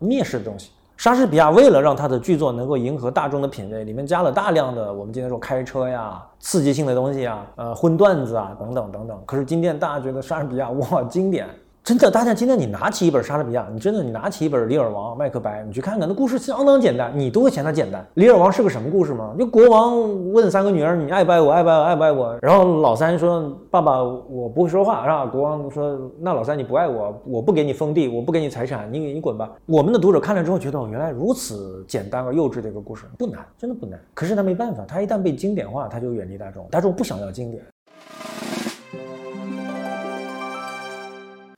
[0.00, 0.70] 蔑视的东西。
[1.02, 9.20] 莎士比亚为了让他的剧作能够迎合大众的品味，里面加了大量的我们今天说开车呀、刺激性的东西啊、呃荤段子啊等等等等。
[9.26, 11.48] 可是今天大家觉得莎士比亚哇经典。
[11.84, 18.00] 真的，大家今天你拿起一本莎士比亚，你真的你拿起一本《李尔王》《麦克白》，你去看看，那故事相当简单，你都会嫌它简单。
[18.14, 19.34] 《李尔王》是个什么故事吗？
[19.36, 21.50] 就国王问三个女儿：“你爱不爱我？
[21.50, 21.82] 爱不爱？
[21.82, 33.98] 爱不爱我？”然后老三说：“爸爸，我不会说话，是吧？”国王说：“那老三你不爱我，我不给你封地，我不给你财产，你你滚吧。”我们的读者看了之后觉得，原来如此简单而幼稚的一个故事，不难，真的不难。
[34.14, 37.60] 可是他没办法，他一旦被经典化，他就远离大众，大众不想要经典。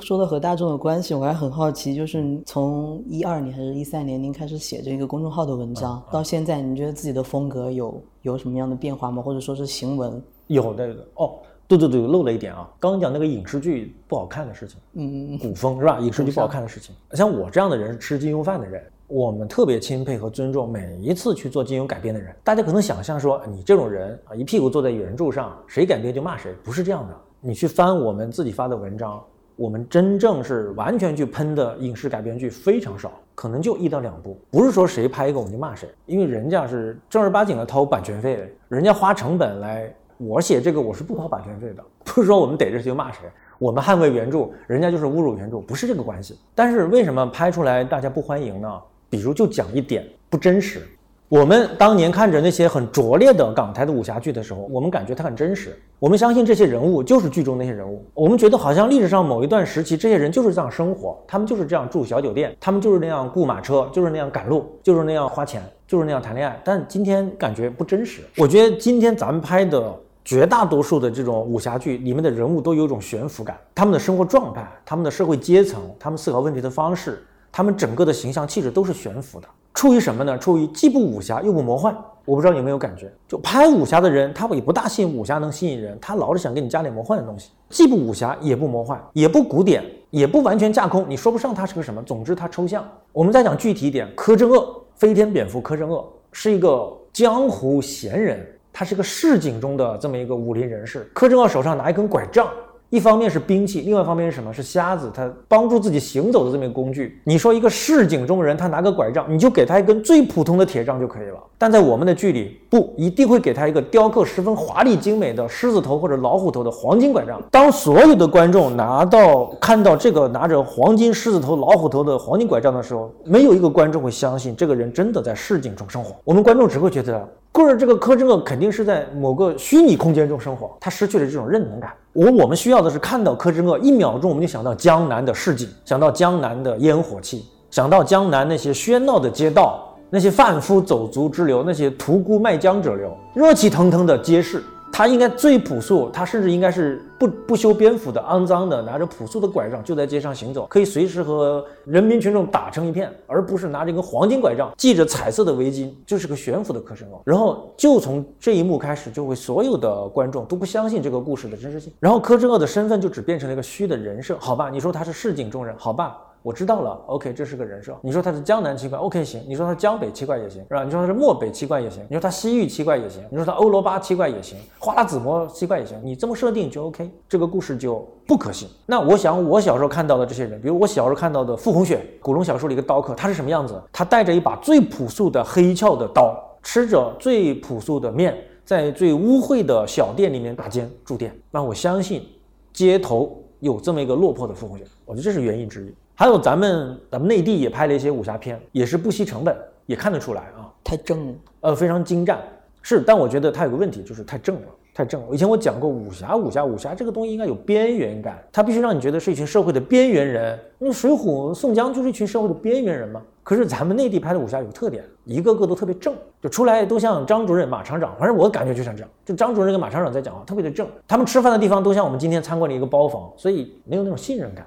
[0.05, 9.23] 说到和大众的关系，我还很好奇，就是从一二年还是一三年，您开始写这个公众号的文章，到现在，你觉得自己的风格有有什么样的变化吗？
[9.23, 10.23] 或者说是行文？
[10.49, 15.99] 有的哦，对对对，漏了一点啊，刚刚讲那个影视剧不好看的事情，嗯，古风是吧？
[16.01, 22.37] 影视剧不好看的事情，像我这样的人是吃金庸饭的人，我们特别钦佩和尊重每一次去做金庸改编的人。
[22.45, 27.17] 大家可能想象说，你这种人啊，一屁股坐在原著上，谁改编就骂谁，不是这样的。
[27.41, 29.19] 你去翻我们自己发的文章。
[29.57, 34.39] 我们真正是完全去喷的影视改编剧非常少，可能就一到两部。
[34.51, 39.93] 不是说谁拍一个我们就骂谁，因为人家是正儿八经的掏版权费的，人家花成本来。
[40.17, 43.21] 我写这个我是不掏版权费的，不是说我们逮着谁就骂谁，
[43.59, 46.39] 我们捍卫原著，人家就是侮辱原著，不是这个关系。
[46.55, 48.81] 但是为什么拍出来大家不欢迎呢？
[49.11, 50.83] 比如就讲一点不真实。
[51.29, 55.75] 我们当年看着那些很拙劣的港台的武侠剧的时候，我们感觉它很真实。
[55.99, 58.05] 我们相信这些人物就是剧中那些人物。
[58.13, 66.61] 我们觉得好像历史上某一段时期，这些人就是这样生活，他们就是这样住小酒店，他们就是那样雇马车，就是那样赶路，就是那样花钱，就是那样谈恋爱。
[66.63, 68.21] 但今天感觉不真实。
[68.37, 69.93] 我觉得今天咱们拍的
[70.27, 77.25] 绝大多数的这种武侠剧里面的人物都有一种悬浮感，他们的生活状态、他们的社会阶层、他们思考问题的方式、
[77.57, 79.47] 他们整个的形象气质都是悬浮的。
[79.73, 80.37] 出于什么呢？
[80.37, 81.97] 出于既不武侠又不魔幻。
[82.25, 92.03] 我不知道你有没有感觉，就拍武侠的人，他也不大信武侠能吸引人，他老是想给你加点魔幻的东西，既不武侠也不魔幻，也不古典，也不完全架空，你说不上它是个什么。
[92.03, 92.85] 总之它抽象。
[93.13, 101.09] 我们再讲具体一点，柯镇恶，飞天蝙蝠柯镇恶是一个江湖闲人，他是个市井中的这么一个武林人士。
[101.15, 102.49] 柯镇恶手上拿一根拐杖。
[102.95, 104.53] 一方面是兵器，另外一方面是什么？
[104.53, 107.21] 是瞎子，他帮助自己行走的这么一个工具。
[107.25, 111.39] 你说一个市井中人，他拿个拐杖，你就给他一根最普通的铁杖就可以了。
[111.59, 117.43] 但在我们的剧里，不一定会给他一个雕刻十分华丽精美的狮子头或者老虎头的黄金拐杖。
[117.51, 126.15] 当所有的观众拿到看到这个拿着黄金狮子头、老虎头的黄金拐杖的时候，没有一个观众会相信这个人真的在市井中生活。
[126.23, 127.29] 我们观众只会觉得。
[127.51, 131.93] 棍儿这个柯镇恶肯定是在某个虚拟空间中生活，他失去了这种认同感。
[132.15, 144.63] 我我们需要的是看到柯震恶，一秒钟我们就想到江南的市井，想到江南的烟火气，想到江南那些喧闹的街道，那些贩夫走卒之流，那些屠沽卖浆者流，热气腾腾的街市。
[144.97, 157.21] 他应该最朴素，他甚至应该是不不修边幅的、肮脏的，拿着朴素的拐杖就在街上行走，可以随时和人民群众打成一片，而不是拿着一根黄金拐杖，系着彩色的围巾，就是个悬浮的柯镇恶。
[157.25, 164.71] 然后就从这一幕开始，就会所有的观众都不相信这个故事的真实性，然后柯镇恶的身份就只变成了一个虚的人设，好吧？
[164.71, 166.17] 你说他是市井中人，好吧？
[166.45, 167.97] 我知道了，OK，这是个人设。
[168.03, 169.43] 你说他是江南七怪，OK，行。
[169.49, 170.85] 你说他江北七怪也行，是吧？
[170.85, 172.05] 你说他是漠北七怪也行。
[172.07, 173.23] 你说他西域七怪也行。
[173.31, 175.99] 你说他欧罗巴七怪也行，花剌子模七怪也行。
[176.05, 178.69] 你这么设定就 OK，这个故事就不可信。
[178.85, 183.83] 那我想，我小时候看到的这些人，比如我小时候看到的傅红雪，古龙小说里一个刀客，他是什么样子？
[183.91, 191.35] 他带着一把最朴素的黑鞘的刀，吃着最朴素的面，在最污秽的小店里面打尖住店。
[191.51, 192.23] 那我相信，
[192.71, 195.95] 街头有这么一个落魄的傅红雪，我觉得这是原因之一。
[196.17, 202.39] 还有咱们咱们内地也拍了一些武侠片，也是不惜成本，也看得出来啊，太正了，呃，非常精湛，
[202.83, 205.27] 是，但我觉得它有个问题，就是太正了，太正了。
[205.33, 210.57] 以前我讲过武侠，武侠，武侠这个东西应该有边缘感，它必须让你觉得是一群社会的边缘人。
[210.79, 213.21] 那水浒宋江就是一群社会的边缘人嘛。
[213.43, 220.87] 可是咱们内地拍的武侠有个特点，一个个都特别正，就出来都像张主任、马厂长，反正我感觉就像这样，就张主任跟马厂长在讲话，特别的正。
[221.09, 224.65] 他们吃饭的地方都像我们今天参观的一个包房，所以没有那种信任感。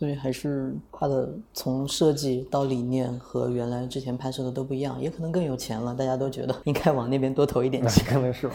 [0.00, 8.02] 所以还是他的从设计到理念和原来之前拍摄的都不一样，也可能更有钱了，大家都觉得应该往那边多投一点钱。
[8.06, 8.54] 可能是吧，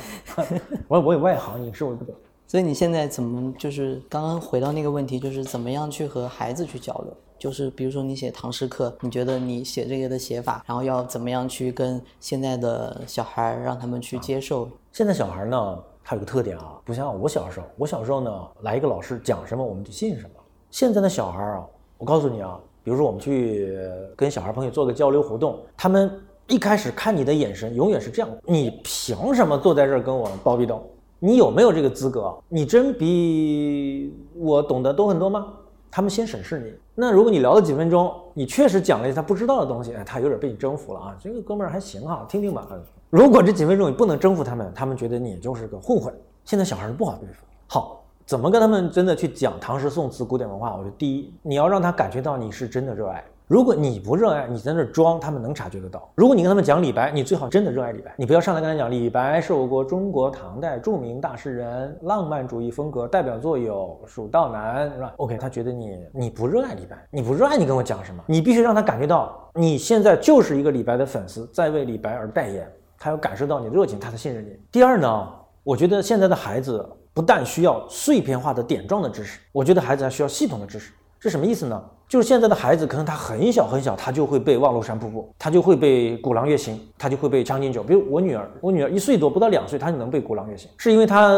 [0.88, 2.16] 我我有外行，影视我也不懂。
[2.48, 7.16] 所以你现在怎么就是刚刚回到那个问题，就是怎么样去和孩子去交流？
[7.38, 14.68] 就是比如说你写唐诗课，你觉得你写这个的写法，然后要怎么样去跟现在的小孩让他们去接受？
[14.92, 20.30] 现在小孩呢，他有个特点啊，不像我小时候，我小时候呢，来一个老师讲什么我们就信什么。
[20.76, 21.66] 现在的小孩啊，
[21.98, 23.80] 我告诉你啊，比如说我们去
[24.14, 26.12] 跟小孩朋友做个交流活动，他们
[26.48, 30.78] 一开始看你的眼神永远是这样：你凭什么坐在这儿跟我叨逼叨？
[31.18, 32.38] 你有没有这个资格？
[32.50, 35.48] 你真比我懂得多很多吗？
[35.90, 36.74] 他们先审视你。
[36.94, 42.68] 那如果你聊了几分钟，你确实讲了一些他不知道的东西，哎，他有点被你征服了啊，这个哥们儿还行哈，听听吧。
[43.10, 46.14] 如果这几分钟你不能征服他们，他们觉得你就是个混混。
[46.44, 47.46] 现在小孩不好对付。
[47.66, 48.02] 好。
[48.26, 50.76] 怎么跟他们真的去讲唐诗宋词古典文化？
[50.76, 53.24] 我觉得第一，你要让他感觉到你是真的热爱。
[53.48, 56.10] 如果你不热爱，你在那装，他们能察觉得到。
[56.16, 58.12] 如果你跟他们讲李白，你最好真的热爱李白。
[58.18, 68.24] 你不要上来跟他讲李白是我国中国唐代著名大诗人，浪漫主义风格代表作有《蜀道难》，是吧？OK，他觉得你你不热爱李白，你不热爱，你跟我讲什么？
[68.26, 72.68] 你必须让他感觉到你现在就是一个李白的粉丝，在为李白而代言。
[72.98, 74.60] 他要感受到你的热情，他才信任你。
[74.72, 75.30] 第二呢，
[75.62, 76.84] 我觉得现在的孩子。
[77.16, 80.92] 不但需要碎片化的点状的知识，我觉得孩子还需要系统的知识。
[81.18, 81.82] 这什么意思呢？
[82.10, 87.82] 就是现在的孩子可能他很小很小，他就会背《望庐山瀑布》，他就会背《鼓浪月行》，他就会背《将进酒》。
[87.86, 91.30] 比如我女儿，我女儿一岁多，不到两岁，她就能背《鼓浪月行》，是因为她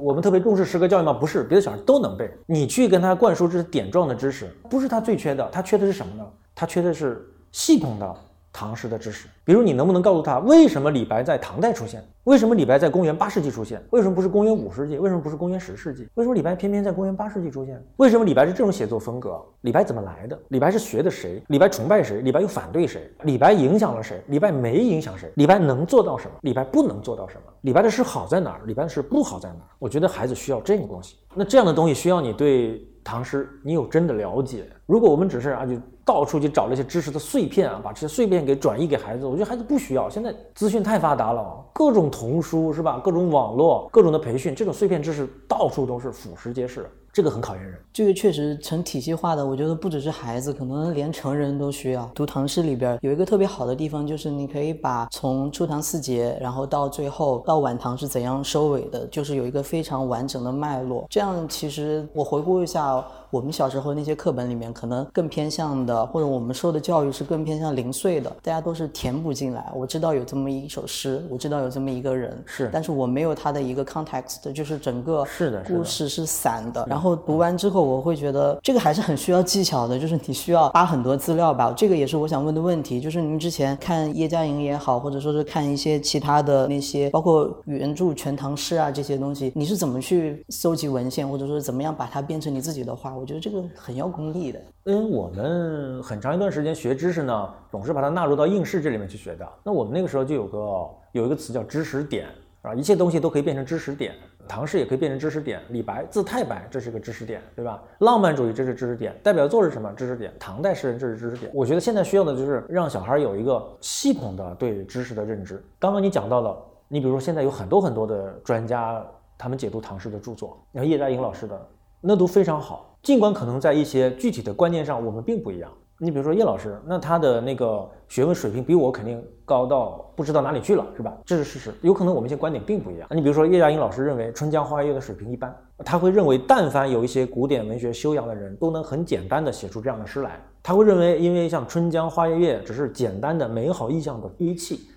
[0.00, 1.12] 我们特别重视诗歌教育吗？
[1.12, 2.30] 不是，别的小孩都能背。
[2.46, 6.24] 你去跟他灌输这些点状的知识，不是他最缺的，他缺的是什么呢？
[6.54, 8.14] 他缺的是系统的。
[8.52, 12.02] 唐诗的知识，比如你能不能告诉他，为什么李白在唐代出现？
[12.24, 13.80] 为什么李白在公元八世纪出现？
[13.90, 14.98] 为什么不是公元五世纪？
[14.98, 16.08] 为什么不是公元十世纪？
[16.14, 17.80] 为什么李白偏偏在公元八世纪出现？
[17.96, 19.40] 为什么李白是这种写作风格？
[19.60, 20.38] 李白怎么来的？
[20.48, 21.42] 李白是学的谁？
[21.48, 22.20] 李白崇拜谁？
[22.20, 23.10] 李白又反对谁？
[23.22, 24.22] 李白影响了谁？
[24.28, 25.30] 李白没影响谁？
[25.36, 26.32] 李白能做到什么？
[26.42, 27.52] 李白不能做到什么？
[27.62, 28.62] 李白的诗好在哪儿？
[28.66, 29.68] 李白的诗不好在哪儿？
[29.78, 31.16] 我觉得孩子需要这个东西。
[31.34, 34.64] 那这样的东西需要你对唐诗你有真的了解。
[34.88, 40.08] 如果我们只是啊，就到处去找那些知识的碎片啊，把这些碎片给转移给孩子，我觉得孩子不需要。
[40.08, 42.98] 现在资讯太发达了，各种童书是吧？
[43.04, 46.90] 各种网络，各种的培训，这种碎片知识到处都是，俯拾皆是。
[47.10, 49.44] 这个很考验人，这个确实成体系化的。
[49.44, 52.08] 我觉得不只是孩子，可能连成人都需要。
[52.14, 61.06] 读唐诗里边有一个特别好的地方，就是你可以把从初唐四杰，然后到最后到晚唐是怎样收尾的，就是有一个非常完整的脉络。
[61.10, 63.04] 这样其实我回顾一下。
[63.30, 69.70] 我们小时候那些课本里面，可能更偏向的，或者我们受的教育是更偏向零碎的，大家都是填补进来。
[69.74, 76.86] 我知道有这么一首诗，我知道有这么一个人，是，但是我没有他的一个 context，就是整个是的故事是散的。
[76.88, 81.70] 然后读完之后，我会觉得这个还是很需要技巧的，就是你需要扒很多资料吧。
[81.76, 93.17] 这个也是我想问的问题，就是您之前看叶嘉莹也好，或者说是看一些其他的那些，包括原著《全唐诗》啊这些东西，你是怎么去搜集文献，或者说怎么样把它变成你自己的话？
[93.18, 94.60] 我觉得这个很要功力的。
[94.84, 99.46] 嗯，我们很长一段时间学知识呢，总是把它纳入到应试这里面去学的。
[99.64, 102.28] 那我们那个时候就有个有一个词叫知识点
[102.62, 104.14] 啊，一切东西都可以变成知识点，
[104.46, 105.60] 唐诗也可以变成知识点。
[105.70, 107.82] 李白字太白，这是个知识点，对吧？
[107.98, 109.92] 浪漫主义这是知识点，代表作是什么？
[109.94, 110.32] 知识点。
[110.38, 111.50] 唐代诗人这是知识点。
[111.52, 115.62] 我觉得现在需要的就是让小孩有一个系统的对知识的认知。
[115.78, 116.56] 刚刚你讲到了，
[116.86, 119.04] 你比如说现在有很多很多的专家，
[119.36, 121.68] 他们解读唐诗的著作，然后叶嘉莹老师的。
[122.00, 125.70] 那都非常好，尽管可能在一些具体的观念上我们并不一样。
[126.00, 131.12] 你比如说叶老师，那他的那个学问水平比我肯定高到不知道哪里去了，是吧？
[131.24, 131.74] 这是事实。
[131.82, 133.08] 有可能我们一些观点并不一样。
[133.10, 135.52] 你比如说叶嘉莹老师认为《春江花月夜》的水平一般，
[135.84, 140.40] 他会认为但凡有一些古典文学修养的人都能很简单的写出这样的诗来。
[140.62, 144.88] 他会认为，因为像《春江花月夜》只是简单的美好意象的堆砌，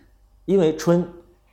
[0.45, 1.04] 因为春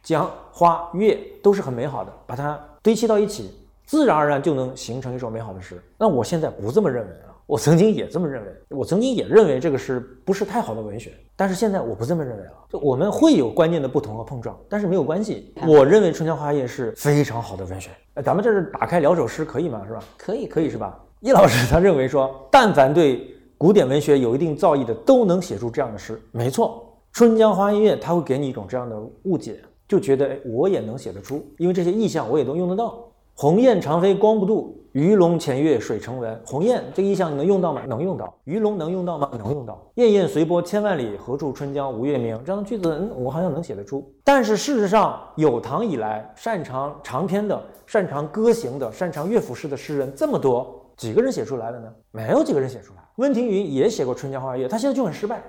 [0.03, 3.51] 江花月都是很美好的，把它堆砌到一起。
[3.89, 5.83] 自然而然就能形成一首美好的诗。
[5.99, 7.35] 那我现在不这么认为了。
[7.47, 11.13] 我曾经也这么认为，我曾经也认为这个诗不是太好的文学。
[11.35, 12.53] 但是现在我不这么认为了。
[12.69, 15.55] 就我们会有观念的不同和碰撞，但是没有关系。
[15.67, 17.89] 我认为《春江花月夜》是非常好的文学。
[18.13, 19.83] 哎，咱们这是打开两首诗可以吗？
[19.87, 20.05] 是吧？
[20.19, 21.03] 可以，可以是吧？
[21.21, 26.21] 叶老师他认为说，但凡对古典文学有一定造诣的，都能写出这样的诗。
[26.31, 29.59] 没错，《春江花月夜》他会给你一种这样的误解，
[29.89, 33.08] 就觉得哎，我也能写得出，因为这些意象我也都用得到。
[33.41, 36.43] 鸿雁长飞光不度，鱼龙潜跃水成文。
[36.45, 37.83] 鸿雁这个意象你能用到吗？
[37.87, 38.35] 能用到。
[38.43, 39.31] 鱼龙能用到吗？
[39.39, 39.81] 能用到。
[39.95, 42.37] 滟滟随波千万里，何处春江无月明？
[42.45, 44.13] 这样的句子，嗯，我好像能写得出。
[44.25, 51.87] 但是事实上，有唐以来擅长长篇的、擅长歌行的、擅长乐府诗的诗人这么多，几个人写出来了呢？
[52.11, 53.05] 没有几个人写出来。
[53.19, 55.41] 温庭筠也写过《春江花月》，他现在就很失败。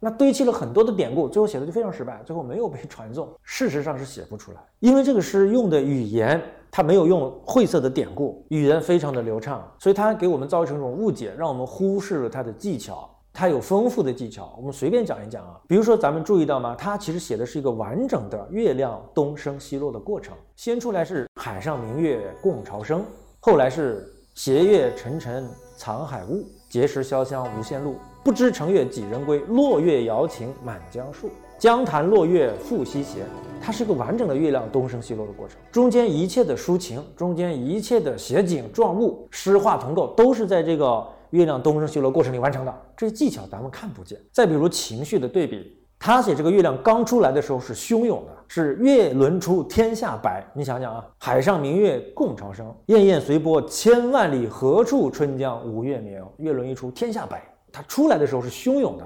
[0.00, 3.28] 那堆砌了很多的典故，最后写的就非常失败，最后没有被传颂。
[3.42, 6.40] 事实上是写不出来，因为这个诗用的语言，
[6.70, 13.08] 它没有用晦涩的典故，语言非常的流畅，所以它给我们造成一种误解，让我们忽视了它的技巧。
[13.30, 15.60] 它有丰富的技巧，我们随便讲一讲啊。
[15.68, 16.74] 比如说，咱们注意到吗？
[16.76, 20.34] 它其实写的是一个完整的月亮东升西落的过程。
[20.56, 23.04] 先出来是海上明月共潮生，
[23.38, 27.94] 后来是斜月沉沉藏海雾，碣石潇湘无限路。
[28.24, 31.30] 不知乘月几人归，落月摇情满江树。
[31.58, 33.24] 江潭落月复西斜，
[33.60, 35.58] 它是一个完整的月亮东升西落的过程。
[35.72, 42.72] 中间一切的抒情，中间一切的写景状物、诗画同构，都是在这个月亮东升西落过程里完成的。
[42.96, 44.16] 这些技巧咱们看不见。
[44.30, 45.74] 再比如情绪的对比。
[46.00, 50.46] 他写这个月亮刚出来的时候是汹涌的，是月轮出天下白。
[50.54, 56.22] 你想想啊，海上明月共潮生，滟滟随波千万里，何处春江无月明？
[56.36, 57.42] 月轮一出天下白，
[57.72, 59.04] 它出来的时候是汹涌的、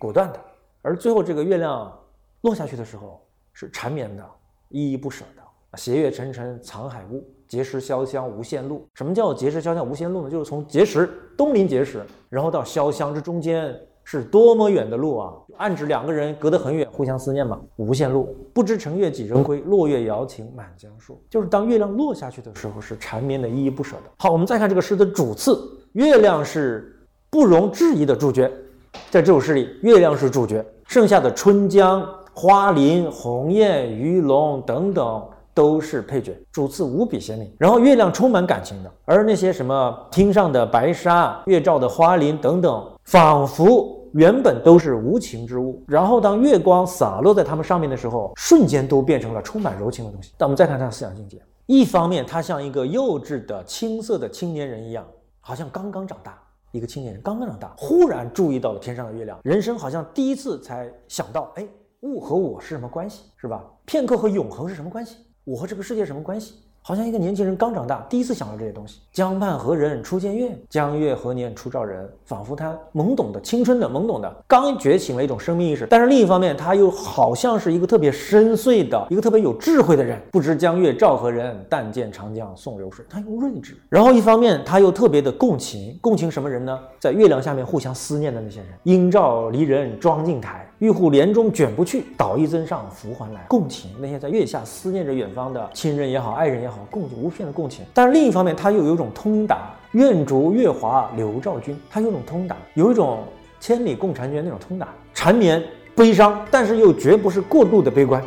[0.00, 0.40] 果断的，
[0.82, 1.90] 而最后这个月亮
[2.42, 3.20] 落下去的时候
[3.52, 4.24] 是缠绵的、
[4.68, 5.78] 依依不舍的。
[5.78, 8.86] 斜月沉沉藏海雾，碣石潇湘无限路。
[8.94, 10.30] 什么叫碣石潇湘无限路呢？
[10.30, 11.08] 就是从碣石
[11.38, 13.74] 东临碣石，然后到潇湘这中间。
[14.04, 15.32] 是多么远的路啊！
[15.58, 17.60] 暗指两个人隔得很远，互相思念嘛。
[17.76, 21.22] 无限路，不知乘月几人归，落月摇情满江树。
[21.30, 24.02] 就是当月亮落下去的时候，是缠绵的、依依不舍的。
[24.18, 25.56] 好，我们再看这个诗的主次，
[25.92, 28.50] 月亮是不容置疑的主角，
[29.10, 35.22] 在这首诗里，月亮是主角，剩下的春江、花林、鸿雁、鱼龙等等
[35.52, 37.52] 都是配角，主次无比鲜明。
[37.58, 42.88] 然后月亮充满感情的，而那些什么汀上的白沙、月照的花林等等。
[43.04, 50.30] 仿佛原本都是无情之物，然后当月光洒落在它们上面的时候，瞬间都变成了充满柔情的东西。
[50.38, 55.04] 但我们再看他的思想境界，一方面他像一个幼稚的青涩的青年人一样，
[55.40, 56.38] 好像刚刚长大，
[56.72, 61.68] 一个青年人刚刚长大，忽然注意到了天上的月亮，人生好像第一次才想到，哎，
[62.00, 63.62] 物和我是什么关系，是吧？
[63.84, 65.18] 片刻和永恒是什么关系？
[65.44, 66.54] 我和这个世界什么关系？
[66.84, 68.98] 好像一个年轻人刚长大，第一次想到这些东西。
[69.12, 70.50] 江畔何人初见月？
[70.68, 72.10] 江月何年初照人？
[72.24, 75.86] 仿佛他懵懂的、青春的、懵懂的，刚觉醒了一种生命意识。
[75.88, 80.20] 但是另一方面，他又好像是一个特别深邃的、一个特别有智慧的人。
[80.32, 81.64] 不知江月照何人？
[81.68, 83.04] 但见长江送流水。
[83.08, 83.76] 他又睿智。
[83.88, 86.76] 然后一方面，他又特别的共情，共情什么人呢？
[86.98, 88.68] 在月亮下面互相思念的那些人。
[88.82, 90.68] 应照离人妆镜台。
[90.82, 93.46] 玉户帘中卷不去，捣衣砧上拂还来。
[93.48, 97.84] 共情那些在月下思念着远方的亲人也好，爱人也好，共无片的共情。
[97.94, 101.80] 但是另一方面，他又有一种通达，愿逐月华流照君。
[101.88, 103.20] 他有种通达，有一种
[103.60, 105.62] 千里共婵娟那种通达，缠绵
[105.94, 108.20] 悲伤，但是又绝不是过度的悲观。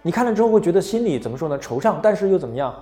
[0.00, 1.58] 你看了之后会觉得心里怎么说呢？
[1.58, 2.72] 惆怅，但是又怎么样？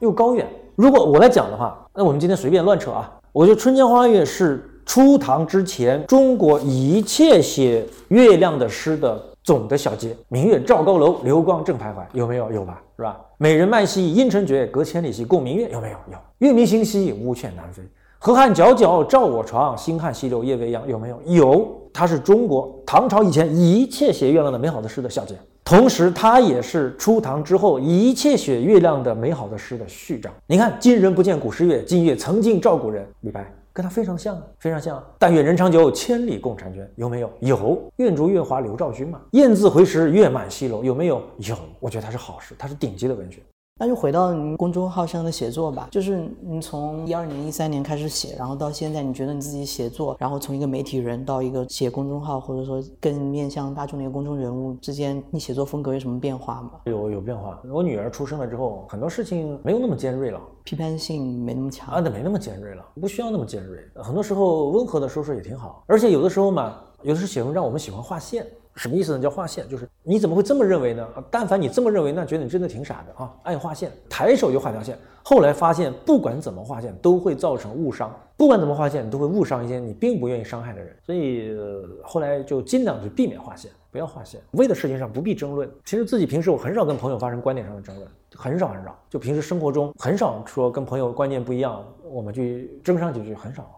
[0.00, 0.46] 又高远。
[0.76, 3.10] 如果我来讲的话，那我们今天随便乱扯啊。
[3.32, 4.70] 我觉得《春江花月》是。
[4.86, 12.52] 初唐之前，中国一切写月亮的诗的总的小结：明月照高楼，流光正徘徊，有没有？
[12.52, 13.20] 有吧，是吧？
[13.38, 15.96] 美人慢兮阴沉绝，隔千里兮共明月，有没有？
[16.12, 16.18] 有。
[16.38, 17.82] 月明星稀，乌鹊南飞。
[18.18, 21.20] 河汉皎皎照我床，星汉西流夜未央，有没有？
[21.26, 21.80] 有。
[21.92, 30.32] 它是中国唐朝以前一切写月亮的美好的诗的小结，同时它也是初唐之后一切写月亮的美好的诗的序章。
[30.46, 33.06] 你看，今人不见古时月，今月曾经照古人。
[33.20, 33.44] 李白。
[33.74, 35.04] 跟他非常像啊，非常像。
[35.18, 36.88] 但愿人长久，千里共婵娟。
[36.94, 37.30] 有没有？
[37.40, 37.92] 有。
[37.96, 39.20] 愿逐月华流照君嘛。
[39.32, 40.84] 雁字回时，月满西楼。
[40.84, 41.20] 有没有？
[41.38, 41.56] 有。
[41.80, 43.42] 我觉得他是好事，他是顶级的文学。
[43.76, 56.70] 那就回到您公众号上的写作吧，就是你从一二年、一三年开始写，然后到现在，你觉得你自己写作，然后从一个媒体人到一个写公众号，或者说更面向大众的一个公众人物之间，你写作风格有什么变化吗？
[56.84, 57.60] 有有变化。
[57.68, 63.80] 我女儿出生了之后，很多事情没有那么尖锐了，批判性没那么强啊，对，没那么尖锐了，不需要那么尖锐。
[63.96, 68.46] 很多时候温和的说说也挺好，而且有的时候嘛，有的时候写文章我们喜欢划线。
[68.76, 69.22] 什么意思呢？
[69.22, 71.06] 叫划线，就是你怎么会这么认为呢？
[71.30, 73.32] 但凡你这么认为，那觉得你真的挺傻的啊！
[73.44, 74.98] 爱划线，抬手就画条线。
[75.22, 80.96] 后来发现，不管怎么划线，都会造成误伤；不管怎么划线，你都会误伤一些你并不愿意伤害的人。
[81.06, 81.56] 所以
[82.02, 84.40] 后来就尽量去避免划线，不要划线。
[84.52, 85.70] 为的事情上不必争论。
[85.84, 88.98] 其实自己平时我很少跟朋友发生观点上的争论，很少很少。
[89.08, 93.70] 就平时生活中很少说跟朋友观念不一样，我们去争上几句，很少。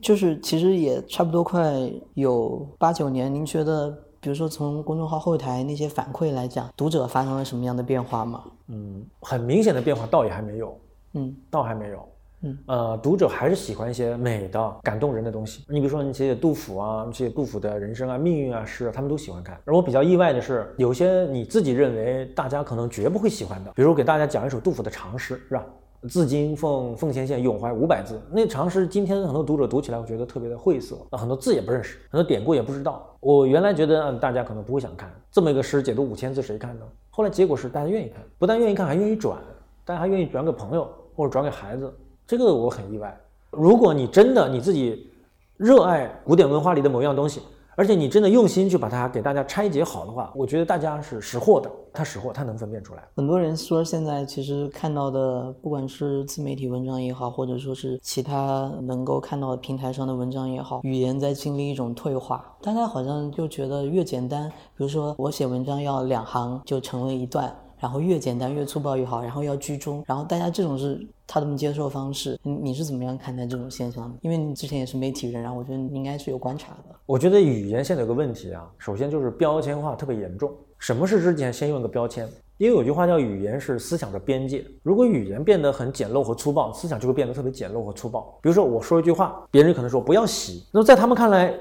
[0.00, 1.72] 就是其实也差不多快
[2.14, 3.96] 有八九年，您觉得？
[4.22, 8.44] 比如说，从公众号后台那些反馈来讲，读者发生了什么样的变化吗？
[8.68, 10.78] 嗯，很明显的变化倒也还没有，
[11.14, 12.08] 嗯，倒还没有，
[12.42, 15.64] 嗯，呃，读者还是喜欢一些美的、感动人的东西。
[15.68, 19.60] 你比如说，你写写杜甫啊，写杜甫的人生啊、命运啊诗，他们都喜欢看。
[19.64, 25.66] 而我比较意外的是，有些你自己认为大家可能绝不会喜欢的，比如给大家讲一首杜甫的长诗，是吧？
[26.08, 33.16] 自今奉奉先县咏怀五百字，那长诗今天很多读者读起来，我觉得特别的晦涩，很多字也不认识，很多典故也不知道。
[33.20, 36.84] 我原来觉得大家可能不会想看这么一个诗，解读五千字谁看呢？
[37.10, 39.38] 后来结果是大家愿意看，不但愿意看，还愿意转，
[39.84, 41.92] 大家还愿意转给朋友或者转给孩子，
[42.26, 43.16] 这个我很意外。
[43.50, 45.08] 如果你真的你自己
[45.56, 47.42] 热爱古典文化里的某一样东西。
[47.74, 53.02] 而且你真的用心去把它给大家拆解好的话，我觉得大家是识货的，他识货，他能分辨出来。
[53.16, 62.56] 很多人说现在其实看到的，不管是自媒体文章也好，或者说是其他能够看到平台上的文章也好，语言在经历一种退化。
[62.60, 67.54] 大家好像就觉得越简单，比如说我写文章要两行就成为一段。
[67.82, 74.16] 然后越简单越粗暴越好，然后要居中，然后大家这种是他的接受方式，你你是怎么样看待这种现象的？
[74.22, 76.94] 因为你之前也是媒体人，然后我觉得你应该是有观察的。
[77.06, 80.48] 我觉得语言现在有个问题啊，首先就是标签化特别严重。
[80.78, 82.28] 什么是之前先用一个标签？
[82.56, 88.38] 因为有句话叫语言是思想的边界，如果语言变得很简陋和粗暴，思想就会变得特别简陋和粗暴。
[88.40, 91.52] 比如说我说一句话，别人可能说不要洗，那么在他们看来，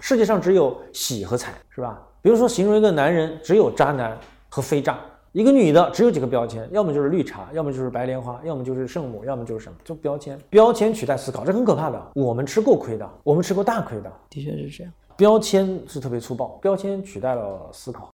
[0.00, 2.02] 世界上只有洗和踩，是吧？
[2.22, 4.18] 比如说形容一个男人，只有渣男
[4.48, 4.98] 和非渣。
[5.36, 9.76] 一个女的只有几个标签，要么就是绿茶，要么就是白莲花，要么就是圣母，要么就是什么？
[9.84, 12.02] 就标签，标签取代思考，这很可怕的。
[12.14, 14.10] 我们吃过亏的，我们吃过大亏的。
[14.30, 18.08] 的确是这样，标签是特别粗暴，标签取代了思考。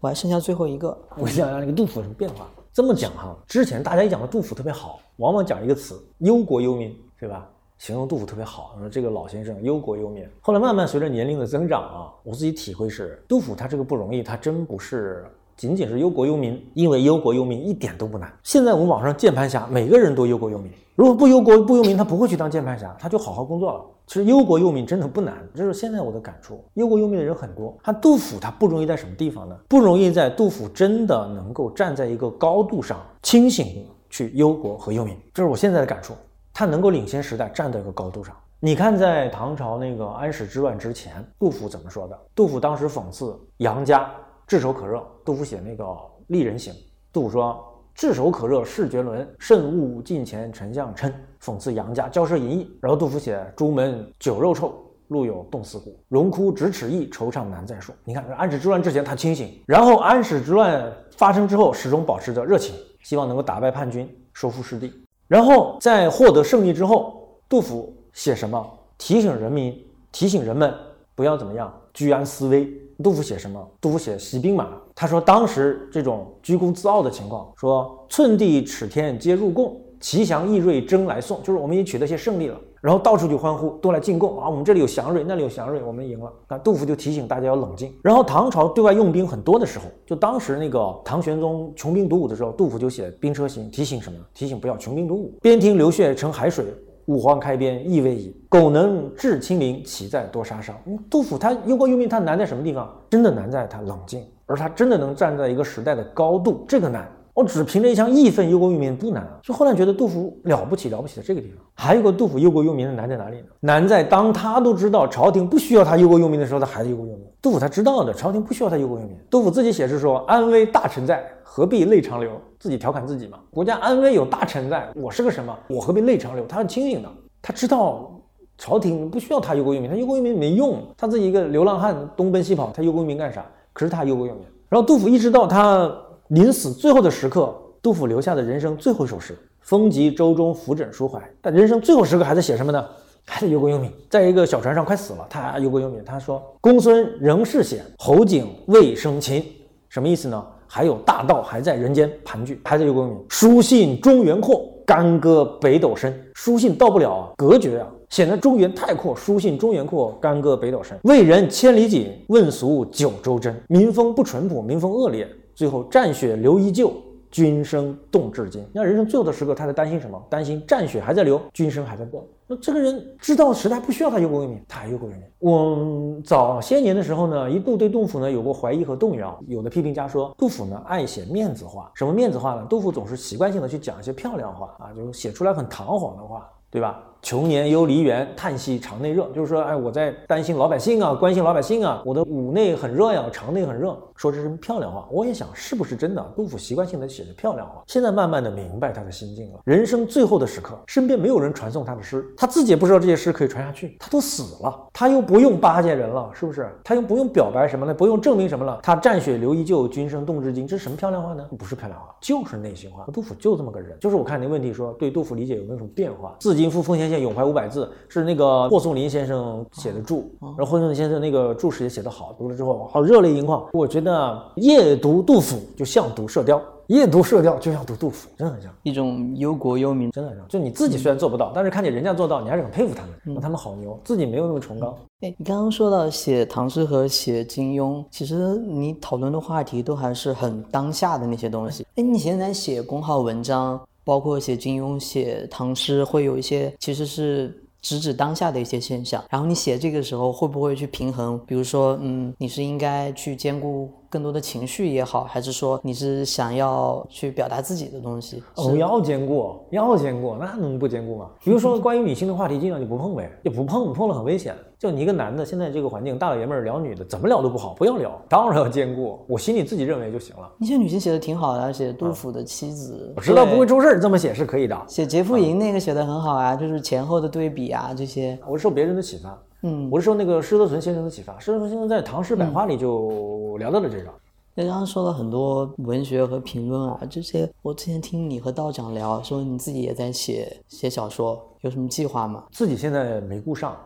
[0.00, 2.44] 我还剩下最后一个，我想让那个杜甫有什么变化？
[2.72, 7.48] 这么讲哈，之前大家一讲的杜甫特别好，往往讲一个词“忧国忧民”，对吧？
[7.78, 10.28] 形容杜甫特别好，说这个老先生忧国忧民。
[10.40, 15.24] 后来慢慢随着年龄的增长啊，我自己体会是，杜甫他这个不容易，他真不是
[15.56, 18.32] 仅仅是忧国忧民，因为忧国忧民一点都不难。
[18.42, 23.80] 现在我们网上键盘侠每个人都忧国忧民，如果不忧国不忧民，他不会去当键盘侠，他就好好工作了。
[24.08, 26.64] 其实忧国忧民真的不难，这是现在我的感触。
[26.74, 29.56] 忧国忧民的人很多，他杜甫他不容易在什么地方呢？
[29.68, 36.14] 不容易在杜甫真的能够站在一个高度上，清醒去忧国和忧民，这是我现在的感触。
[36.58, 38.36] 他能够领先时代，站在一个高度上。
[38.58, 42.18] 你看，在唐朝那个安史之乱之前，杜甫怎么说的？
[42.34, 44.10] 杜甫当时讽刺杨家
[44.44, 45.00] 炙手可热。
[45.24, 45.84] 杜甫写那个
[46.26, 46.74] 《丽人行》，
[47.12, 52.76] 杜甫说：“炙手可热势绝伦，慎勿近前丞相称。”讽刺杨家骄奢淫逸。
[52.82, 55.96] 然后杜甫写《朱门酒肉臭，路有冻死骨。
[56.08, 64.92] 荣枯咫尺意，惆怅难再述。”你看，安史之乱之前他清醒，然后安史之乱发生之后，始终保持着热情，希望能够打败叛军，收复失地。
[65.28, 68.66] 然后在获得胜利之后，杜甫写什么？
[68.96, 69.78] 提醒人民，
[70.10, 70.74] 提醒人们
[71.14, 72.68] 不要怎么样，居安思危。
[73.00, 73.64] 杜甫写什么？
[73.80, 74.70] 杜甫写习兵马。
[74.94, 84.48] 他说当时这种居功自傲的情况，说寸地尺天皆入贡，奇祥异瑞争来送，就是我们已经取得些胜利了，然后到处去欢呼，都来进贡啊！
[84.48, 86.32] 我们这里有祥瑞，那里有祥瑞，我们赢了。
[86.48, 87.92] 那杜甫就提醒大家要冷静。
[88.02, 94.18] 然后唐朝对外用兵很多的时候，就当时那个唐玄宗穷兵黩武的时候，杜甫就写《兵车行》，提醒什么？
[94.32, 95.32] 提醒不要穷兵黩武。
[95.42, 96.66] 边庭流血成海水。
[97.06, 100.76] 五皇开边意未已，苟能治清明，岂在多杀伤？
[101.08, 102.94] 杜甫他忧国忧民，他难在什么地方？
[103.08, 107.10] 真的难在他冷静，而他真的能站在一个时代的高度，这个难。
[107.38, 109.38] 我只凭着一腔义愤忧国忧民不难啊。
[109.44, 111.64] 所以后来觉得杜甫了不起，了不起在这个地方。
[111.72, 113.44] 还有个杜甫忧国忧民的难在哪里呢？
[113.60, 117.24] 难在当他都知道朝廷不需要他忧国忧民的时候，他还是忧国忧民。
[117.40, 119.16] 杜甫他知道的，朝廷不需要他忧国忧民。
[119.30, 122.28] 杜甫自己写诗说：“安危大臣在，何必泪长流？”
[122.58, 123.38] 自己调侃自己嘛。
[123.52, 125.56] 国家安危有大臣在，我是个什么？
[125.68, 126.44] 我何必泪长流？
[126.48, 127.08] 他很清醒的。
[127.40, 128.20] 他知道
[128.56, 133.46] 朝廷不需要他忧国忧民，他忧国忧民没用，他自己一个流浪汉东奔西跑，他忧国忧民干啥？
[133.72, 134.42] 可是他忧国忧民。
[134.68, 135.90] 然后杜甫一直到他
[136.28, 142.84] 临死最后的时刻，杜甫留下的人生最后一首诗：“风急舟中浮枕抒怀。”但人生最后时刻还在写什么呢？
[143.24, 143.90] 还在忧国忧民。
[144.10, 146.04] 在一个小船上快死了，他忧国忧民。
[146.04, 149.44] 他说：“公孙仍是险，侯景未生擒。”
[149.88, 150.44] 什么意思呢？
[150.66, 153.18] 还有大道还在人间盘踞，还在忧国忧民。
[153.28, 154.64] 书信中原阔。
[154.88, 159.14] 干戈北斗深，书信到不了啊，隔绝啊，显得中原太阔。
[159.14, 160.98] 书信中原阔，干戈北斗深。
[161.02, 163.54] 为人千里锦，问俗九州真。
[163.68, 166.92] 民风不淳朴，民风恶劣，最后战血流依旧。
[167.30, 168.64] 军声动至今。
[168.72, 170.18] 那人生最后的时刻，他在担心什么？
[170.30, 172.26] 担心战血还在流，军声还在动。
[172.46, 175.24] 那这个人知道时代不需要他忧国忧民，他还忧国忧民。
[175.38, 179.38] 我早些年的时候呢，一度对杜甫呢有过怀疑和动摇。
[179.46, 181.90] 有的批评家说，杜甫呢爱写面子话。
[181.94, 182.66] 什么面子话呢？
[182.70, 186.48] 杜甫总是习惯性的去讲一些漂亮话啊，就是写出来很堂皇的话。
[186.70, 187.02] 对吧？
[187.22, 189.26] 穷年忧黎元，叹息肠内热。
[189.34, 192.02] 就是说，哎，我在担心老百姓啊，关心老百姓啊。
[192.04, 193.98] 我的五内很热呀，肠内很热。
[194.18, 196.32] 说这是漂亮话，我也想是不是真的？
[196.34, 197.84] 杜甫习惯性的写的漂亮话。
[197.86, 199.60] 现在慢慢的明白他的心境了。
[199.64, 203.96] 人生最后的时刻，身边没有人传颂他的诗，他自己也不知道这些诗可以传下去。
[204.00, 206.68] 他都死了，他又不用巴结人了，是不是？
[206.82, 208.80] 他又不用表白什么了，不用证明什么了。
[208.82, 211.46] 他战血流依旧，君生动至今，这是什么漂亮话呢？
[211.56, 213.06] 不是漂亮话，就是内心话。
[213.12, 213.96] 杜甫就这么个人。
[214.00, 216.34] 就是我看你问题说，对杜甫理解有没有什么变化？
[216.40, 223.64] 自今赴奉先县咏怀五百字，是那个霍松林先生写的注，然后霍松林先生那个注释也写得好，读了之后好热泪盈眶。
[223.72, 224.07] 我觉得
[224.56, 230.46] 夜读杜甫就像读射雕，夜读射雕就像读杜甫，真的很像一种忧国忧民，真的很像。
[230.48, 233.02] 就你自己虽然做不到，但是看见人家做到，你还是很佩服他
[233.32, 234.96] 们，他们好牛，自己没有那么崇高。
[235.20, 241.86] 哎，你刚刚说到写唐诗和写金庸，其实你讨论的话题都还是很当下的那些东西。
[241.96, 243.80] 哎，你现在写公号文章。
[244.04, 249.22] 包括写金庸、写唐诗，会有一些其实是直指当下的一些现象。
[249.30, 251.40] 然后你写这个时候，会不会去平衡？
[251.46, 253.90] 比如说，嗯，你是应该去兼顾。
[254.10, 258.42] 更多的情绪也好，还是说你是想要去表达自己的东西？
[258.54, 261.28] 哦，要兼顾，要兼顾，那能不兼顾吗？
[261.44, 264.56] 比如说 关于女性的话题，尽量就不碰呗，就不碰，碰了很危险。
[264.78, 268.16] 就你一个男的，现在这个环境，大老爷们儿聊女的，怎么聊都不好，不要聊。
[268.28, 270.48] 当然要兼顾，我心里自己认为就行了。
[270.56, 274.80] 你写女性写的挺好的，写杜甫的妻子，我知道不会出事儿，这么写是可以的。
[274.86, 278.38] 写杰夫营那个写的很好啊，就是前后的对比啊，这些。
[278.46, 281.36] 我是受别人的启发，嗯，我是受那个施德存先生的启发。
[281.40, 284.10] 施德存先生在《唐诗百话》里就聊到了这个。
[284.54, 292.44] 那刚刚说了很多文学和评论啊，这些我之前听你和道长聊，说你自己也在写写小说，有什么计划吗？
[292.52, 293.76] 自己现在没顾上，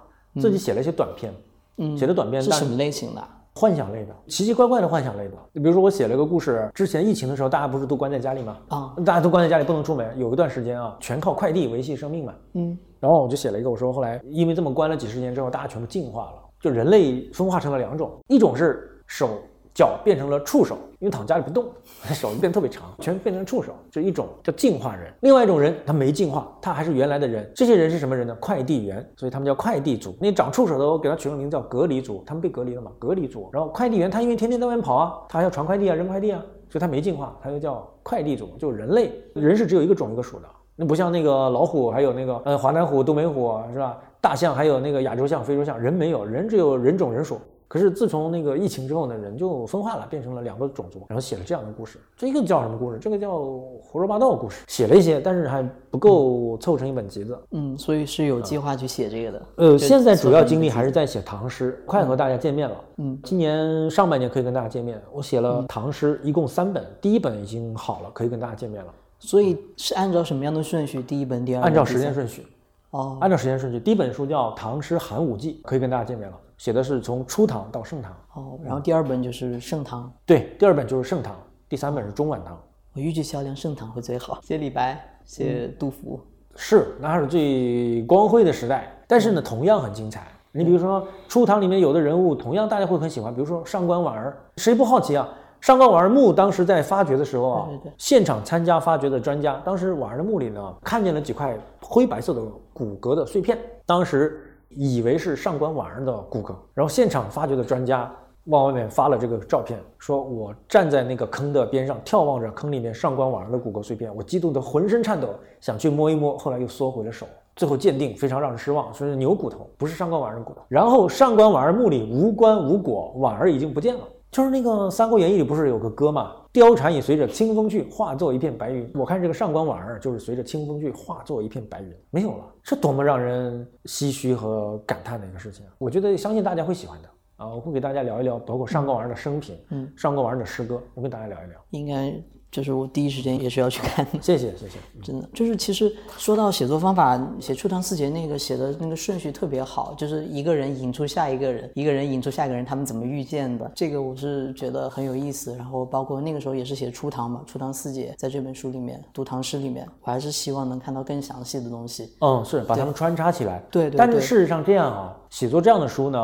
[0.41, 1.33] 自己写了一些短篇，
[1.79, 3.23] 嗯，写的短篇是什么类型的？
[3.55, 5.35] 幻想类的，奇奇怪怪的幻想类的。
[5.53, 8.57] 你比如说，我写了个故事，之前疫情的时候，大家不是都关在家里吗？
[8.69, 12.35] 啊，大家都关在家里不能出门，有一段时间啊，全靠快递维系生命嘛。
[12.55, 19.29] 嗯，然后我就写了一个，我说后来因为这么关了几十年之后，大家全部进化了，就人类分化成了两种，一种是手。
[19.75, 21.67] 脚变成了触手，因为躺家里不动，
[22.13, 25.13] 手就变特别长，全变成触手，就一种叫进化人。
[25.21, 27.51] 另外一种人，他没进化，他还是原来的人。
[27.55, 28.37] 这些人是什么人呢？
[28.41, 30.15] 快递员，所以他们叫快递组。
[30.21, 32.91] 那长触手的，我给他取个名字叫隔离组，他们被隔离了嘛？
[32.99, 33.49] 隔离组。
[33.53, 39.13] 然后快递员，他因为天天在外面跑啊，他还要传快递啊，扔快递啊，所以他没进化，他就叫快递组，就人类。
[39.35, 40.47] 人是只有一个种一个属的，
[40.77, 43.99] 那不像那个老虎，还有那个呃华南虎、东北虎是吧？
[44.21, 47.41] 大象还有那个亚洲象、非洲象，人没有，人只有人种人属。
[47.73, 51.99] 可是自从那个疫情之后呢，人就分化了，变成了两个种族，然后写了这样的故事。
[52.15, 52.99] 这个叫什么故事？
[52.99, 54.63] 这个叫胡说八道故事。
[54.69, 57.39] 写了一些，但是还不够凑成一本集子。
[57.53, 59.43] 嗯，所以是有计划去写这个的。
[59.57, 62.77] 呃，现在主要精力还是在写唐诗，快和大家见面了。
[62.99, 68.93] 嗯，今年上半年可以跟大家见面，我写了唐诗一共三本，第一本已经好了，可以跟大家见面了。
[69.19, 71.01] 所以是按照什么样的顺序？
[71.01, 72.47] 第一本、第二本、按照时间顺序，
[72.91, 78.13] 哦，按照时间顺序，第一本书叫《唐诗寒武纪》，可以跟大家见面了，写的是从初唐到盛唐。
[78.35, 81.35] 哦，然后第二本就是盛唐，对，第二本就是盛唐，
[81.69, 82.57] 第三本是中晚唐。
[82.95, 84.39] 我预计销量盛唐会最好。
[84.43, 86.21] 写李白，写杜甫，
[86.55, 90.25] 是，那还是最光辉的时代，但是呢，同样很精彩。
[90.53, 95.29] 你比如说初唐里面有的人物，同样大家会很喜欢，比如说上官婉儿，谁不好奇啊？
[95.61, 102.41] 上官婉儿墓当时在发掘的时候啊，对对对现场参加发掘的专家，当时婉儿的墓里呢，看见了几块灰白色的
[102.73, 108.11] 骨骼的碎片，当时以为是上官婉儿的骨骼，然后现场发掘的专家
[108.47, 115.29] 往外面发了这个照片，说我站在那个坑的边上，眺望着坑里面上官婉儿的骨骼碎片，我激动得浑身颤抖，
[115.61, 117.27] 想去摸一摸，后来又缩回了手。
[117.55, 120.63] 最后鉴定非常让人失望，说是牛骨头，不是上官婉儿的骨头。
[120.69, 124.01] 然后上官婉儿墓里无棺无果，婉儿已经不见了。
[124.31, 126.33] 就是那个《三国演义》里不是有个歌嘛？
[126.53, 128.91] 貂蝉也随着清风去，化作一片白云。
[128.95, 135.73] 我看这个上官婉儿就是随着清风去，化作一片白云，没有了，这多么让人唏嘘和感叹的一个事情啊！
[135.79, 137.49] 我觉得相信大家会喜欢的啊！
[137.49, 141.59] 我会给大家聊一聊，包括上官婉儿的生平，嗯，上官婉儿的诗歌，我跟大家聊一聊。
[141.71, 142.13] 应该
[142.53, 144.21] 就是我第一时间也是要去看的。
[144.21, 144.79] 谢谢谢谢。
[145.03, 155.57] 真的就是，其实说到写作方法，写《初唐四杰》那个写的那个顺序特别好，就是一个人引出下一个人，一个人引出下一个人，他们怎么遇见的，这个我是觉得很有意思。
[155.57, 162.15] 然后包括那个时候也是写初唐嘛，《初唐四杰》在这本书里面读唐诗里面，我还是希望能看到更详细的东西。
[162.21, 163.65] 嗯，是把它们穿插起来。
[163.71, 166.21] 对对但是事实上这样啊，写作这样的书呢，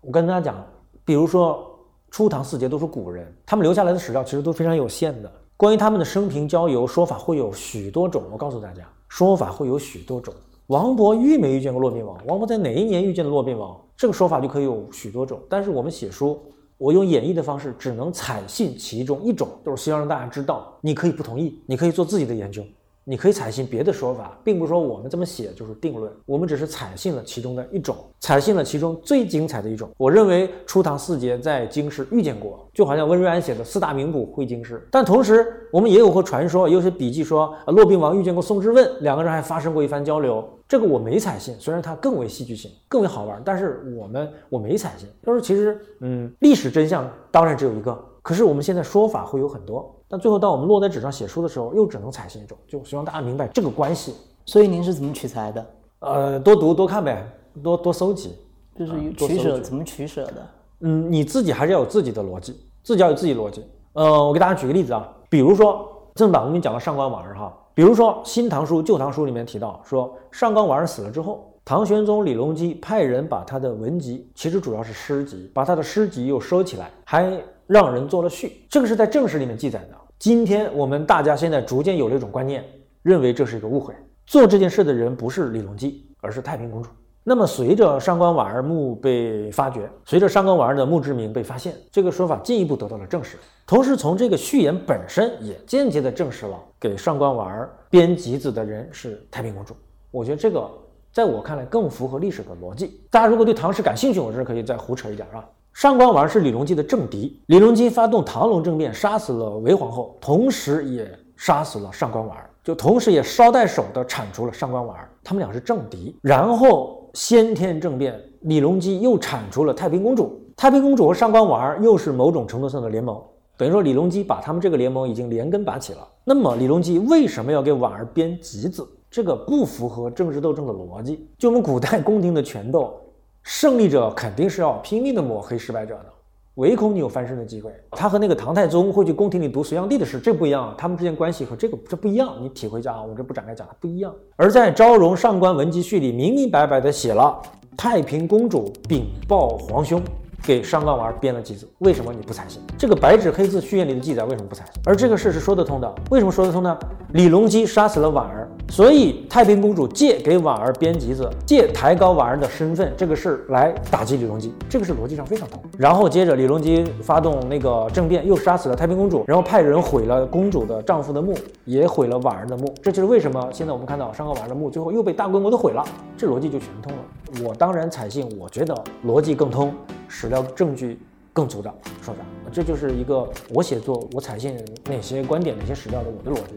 [0.00, 0.64] 我跟大家讲，
[1.04, 1.68] 比如说
[2.08, 5.32] 初唐四杰都是古人，他们留下来的史料其实都非常有限的。
[5.62, 8.24] 关于他们的生平交游，说法会有许多种。
[8.32, 10.34] 我告诉大家，说法会有许多种。
[10.66, 12.18] 王勃遇没遇见过骆宾王？
[12.26, 13.80] 王勃在哪一年遇见的骆宾王？
[13.96, 15.38] 这个说法就可以有许多种。
[15.48, 16.36] 但是我们写书，
[16.78, 22.64] 我用演绎的方式，只能采信其中一种，就是希望让大家知道，你可以不同意，你可以做自己的研究。
[23.04, 29.90] 你可以采信别的说法，并不是说我们这么写就是定论，我们只是采信了其中的一种，采信了其中最精彩的一种。
[29.98, 34.86] 我认为初唐四杰在京师遇见过，就好像温瑞安写的四大名捕会京师。
[34.90, 40.48] 但同时，我们也有过传说，有些笔记说，呃骆宾王遇见过宋之问，两个人还发生过一番交流。
[40.68, 45.06] 这个我没采信，虽然它更为戏剧性，更为好玩，但是我们我没采信。
[45.22, 49.94] 就是其实，嗯，历史真相当然只有一个，可是我们现在说法会有很多。
[50.08, 54.14] 但最后到我们落在纸上写书的时候，又只能采信一种，就希望大家明白这个关系。
[54.46, 55.66] 所以您是怎么取材的？
[56.00, 57.26] 呃，多读多看呗，
[57.62, 58.36] 多多搜集。
[58.74, 60.46] 就是取舍怎么取舍的？
[60.80, 63.64] 嗯，你自己还是要有自己的逻辑，自己要有自己逻辑。
[63.92, 77.30] 呃，我给大家举个例子啊，比如说正党我给你讲了上官婉儿哈，比如说《新唐书》《旧唐书》里面提到说，上官婉儿死了之后，唐玄宗李隆基派人把他的文集，其实主要是诗集，把他的诗集又收起来，还
[77.66, 79.96] 让人做了序，这个是在正史里面记载的。
[80.18, 82.64] 今天我们大家现在逐渐有了一种观念，
[83.02, 83.94] 认为这是一个误会，
[84.26, 86.90] 做这件事的人不是李隆基，而是太平公主。
[87.24, 93.36] 那么，随着上官婉儿墓被发掘，随着上官婉儿的墓志铭被发现，这个说法进一步得到了证实。
[93.64, 99.72] 同时，从这个序言本身也间接地证实了给上官婉儿编集子的人是太平公主。
[100.10, 100.68] 我觉得这个
[101.12, 103.00] 在我看来更符合历史的逻辑。
[103.08, 105.48] 大家如果对唐诗感兴趣，我这儿可以再胡扯一点啊。
[105.72, 116.14] 上官婉儿是李隆基的政敌，李隆基发动唐隆政变，杀死了韦皇后，同时也杀死了上官婉儿，就同时也捎带手的铲除了上官婉儿，他们俩是政敌。
[116.20, 123.20] 然后先天政变，李隆基又铲除了太平公主，太平公主和上官婉儿又是某种程度上的联盟。
[123.56, 126.06] 等于说，李隆基把他们这个联盟已经连根拔起了。
[126.24, 128.86] 那么，李隆基为什么要给婉儿编集子？
[129.10, 131.28] 这个不符合政治斗争的逻辑。
[131.38, 132.98] 就我们古代宫廷的权斗，
[133.42, 136.06] 胜利者肯定是要拼命的抹黑失败者的，
[136.54, 137.72] 唯恐你有翻身的机会。
[137.90, 142.36] 他和那个唐太宗会去宫廷里读隋炀帝的诗，这不一样，他们之间关系和这个这不一样。
[142.40, 144.14] 你体会一下啊，我这不展开讲，它不一样。
[144.36, 147.40] 而在《昭容上官文集序》里，明明白白的写了
[147.76, 150.00] 太平公主禀报皇兄。
[150.42, 152.60] 给上官婉儿编了集子，为什么你不采信？
[152.76, 154.82] 这个白纸黑字序言里的记载为什么不采信？
[154.84, 156.76] 而这个事是说得通的，为什么说得通呢？
[157.12, 165.62] 李隆基杀死了婉儿，所以太平公主借给婉儿编辑子，借抬高婉儿的身份这个事来打击李隆基，这个是逻辑上非常通。
[165.78, 171.34] 然后接着李隆基发动那个政变，又杀死了太平公主，然后派人毁了公主的丈夫的墓，
[171.64, 172.74] 也毁了婉儿的墓。
[172.82, 175.84] 这就是为什么现在我们看到上官婉儿的墓最后又被大规模的毁了，
[176.16, 176.98] 这逻辑就全通了。
[177.46, 178.74] 我当然采信，我觉得
[179.06, 179.72] 逻辑更通，
[180.08, 180.98] 史要证据
[181.32, 182.20] 更足的说法，
[182.50, 186.54] 这就是一个我写作我采信哪些观点、哪些史料的我的逻辑。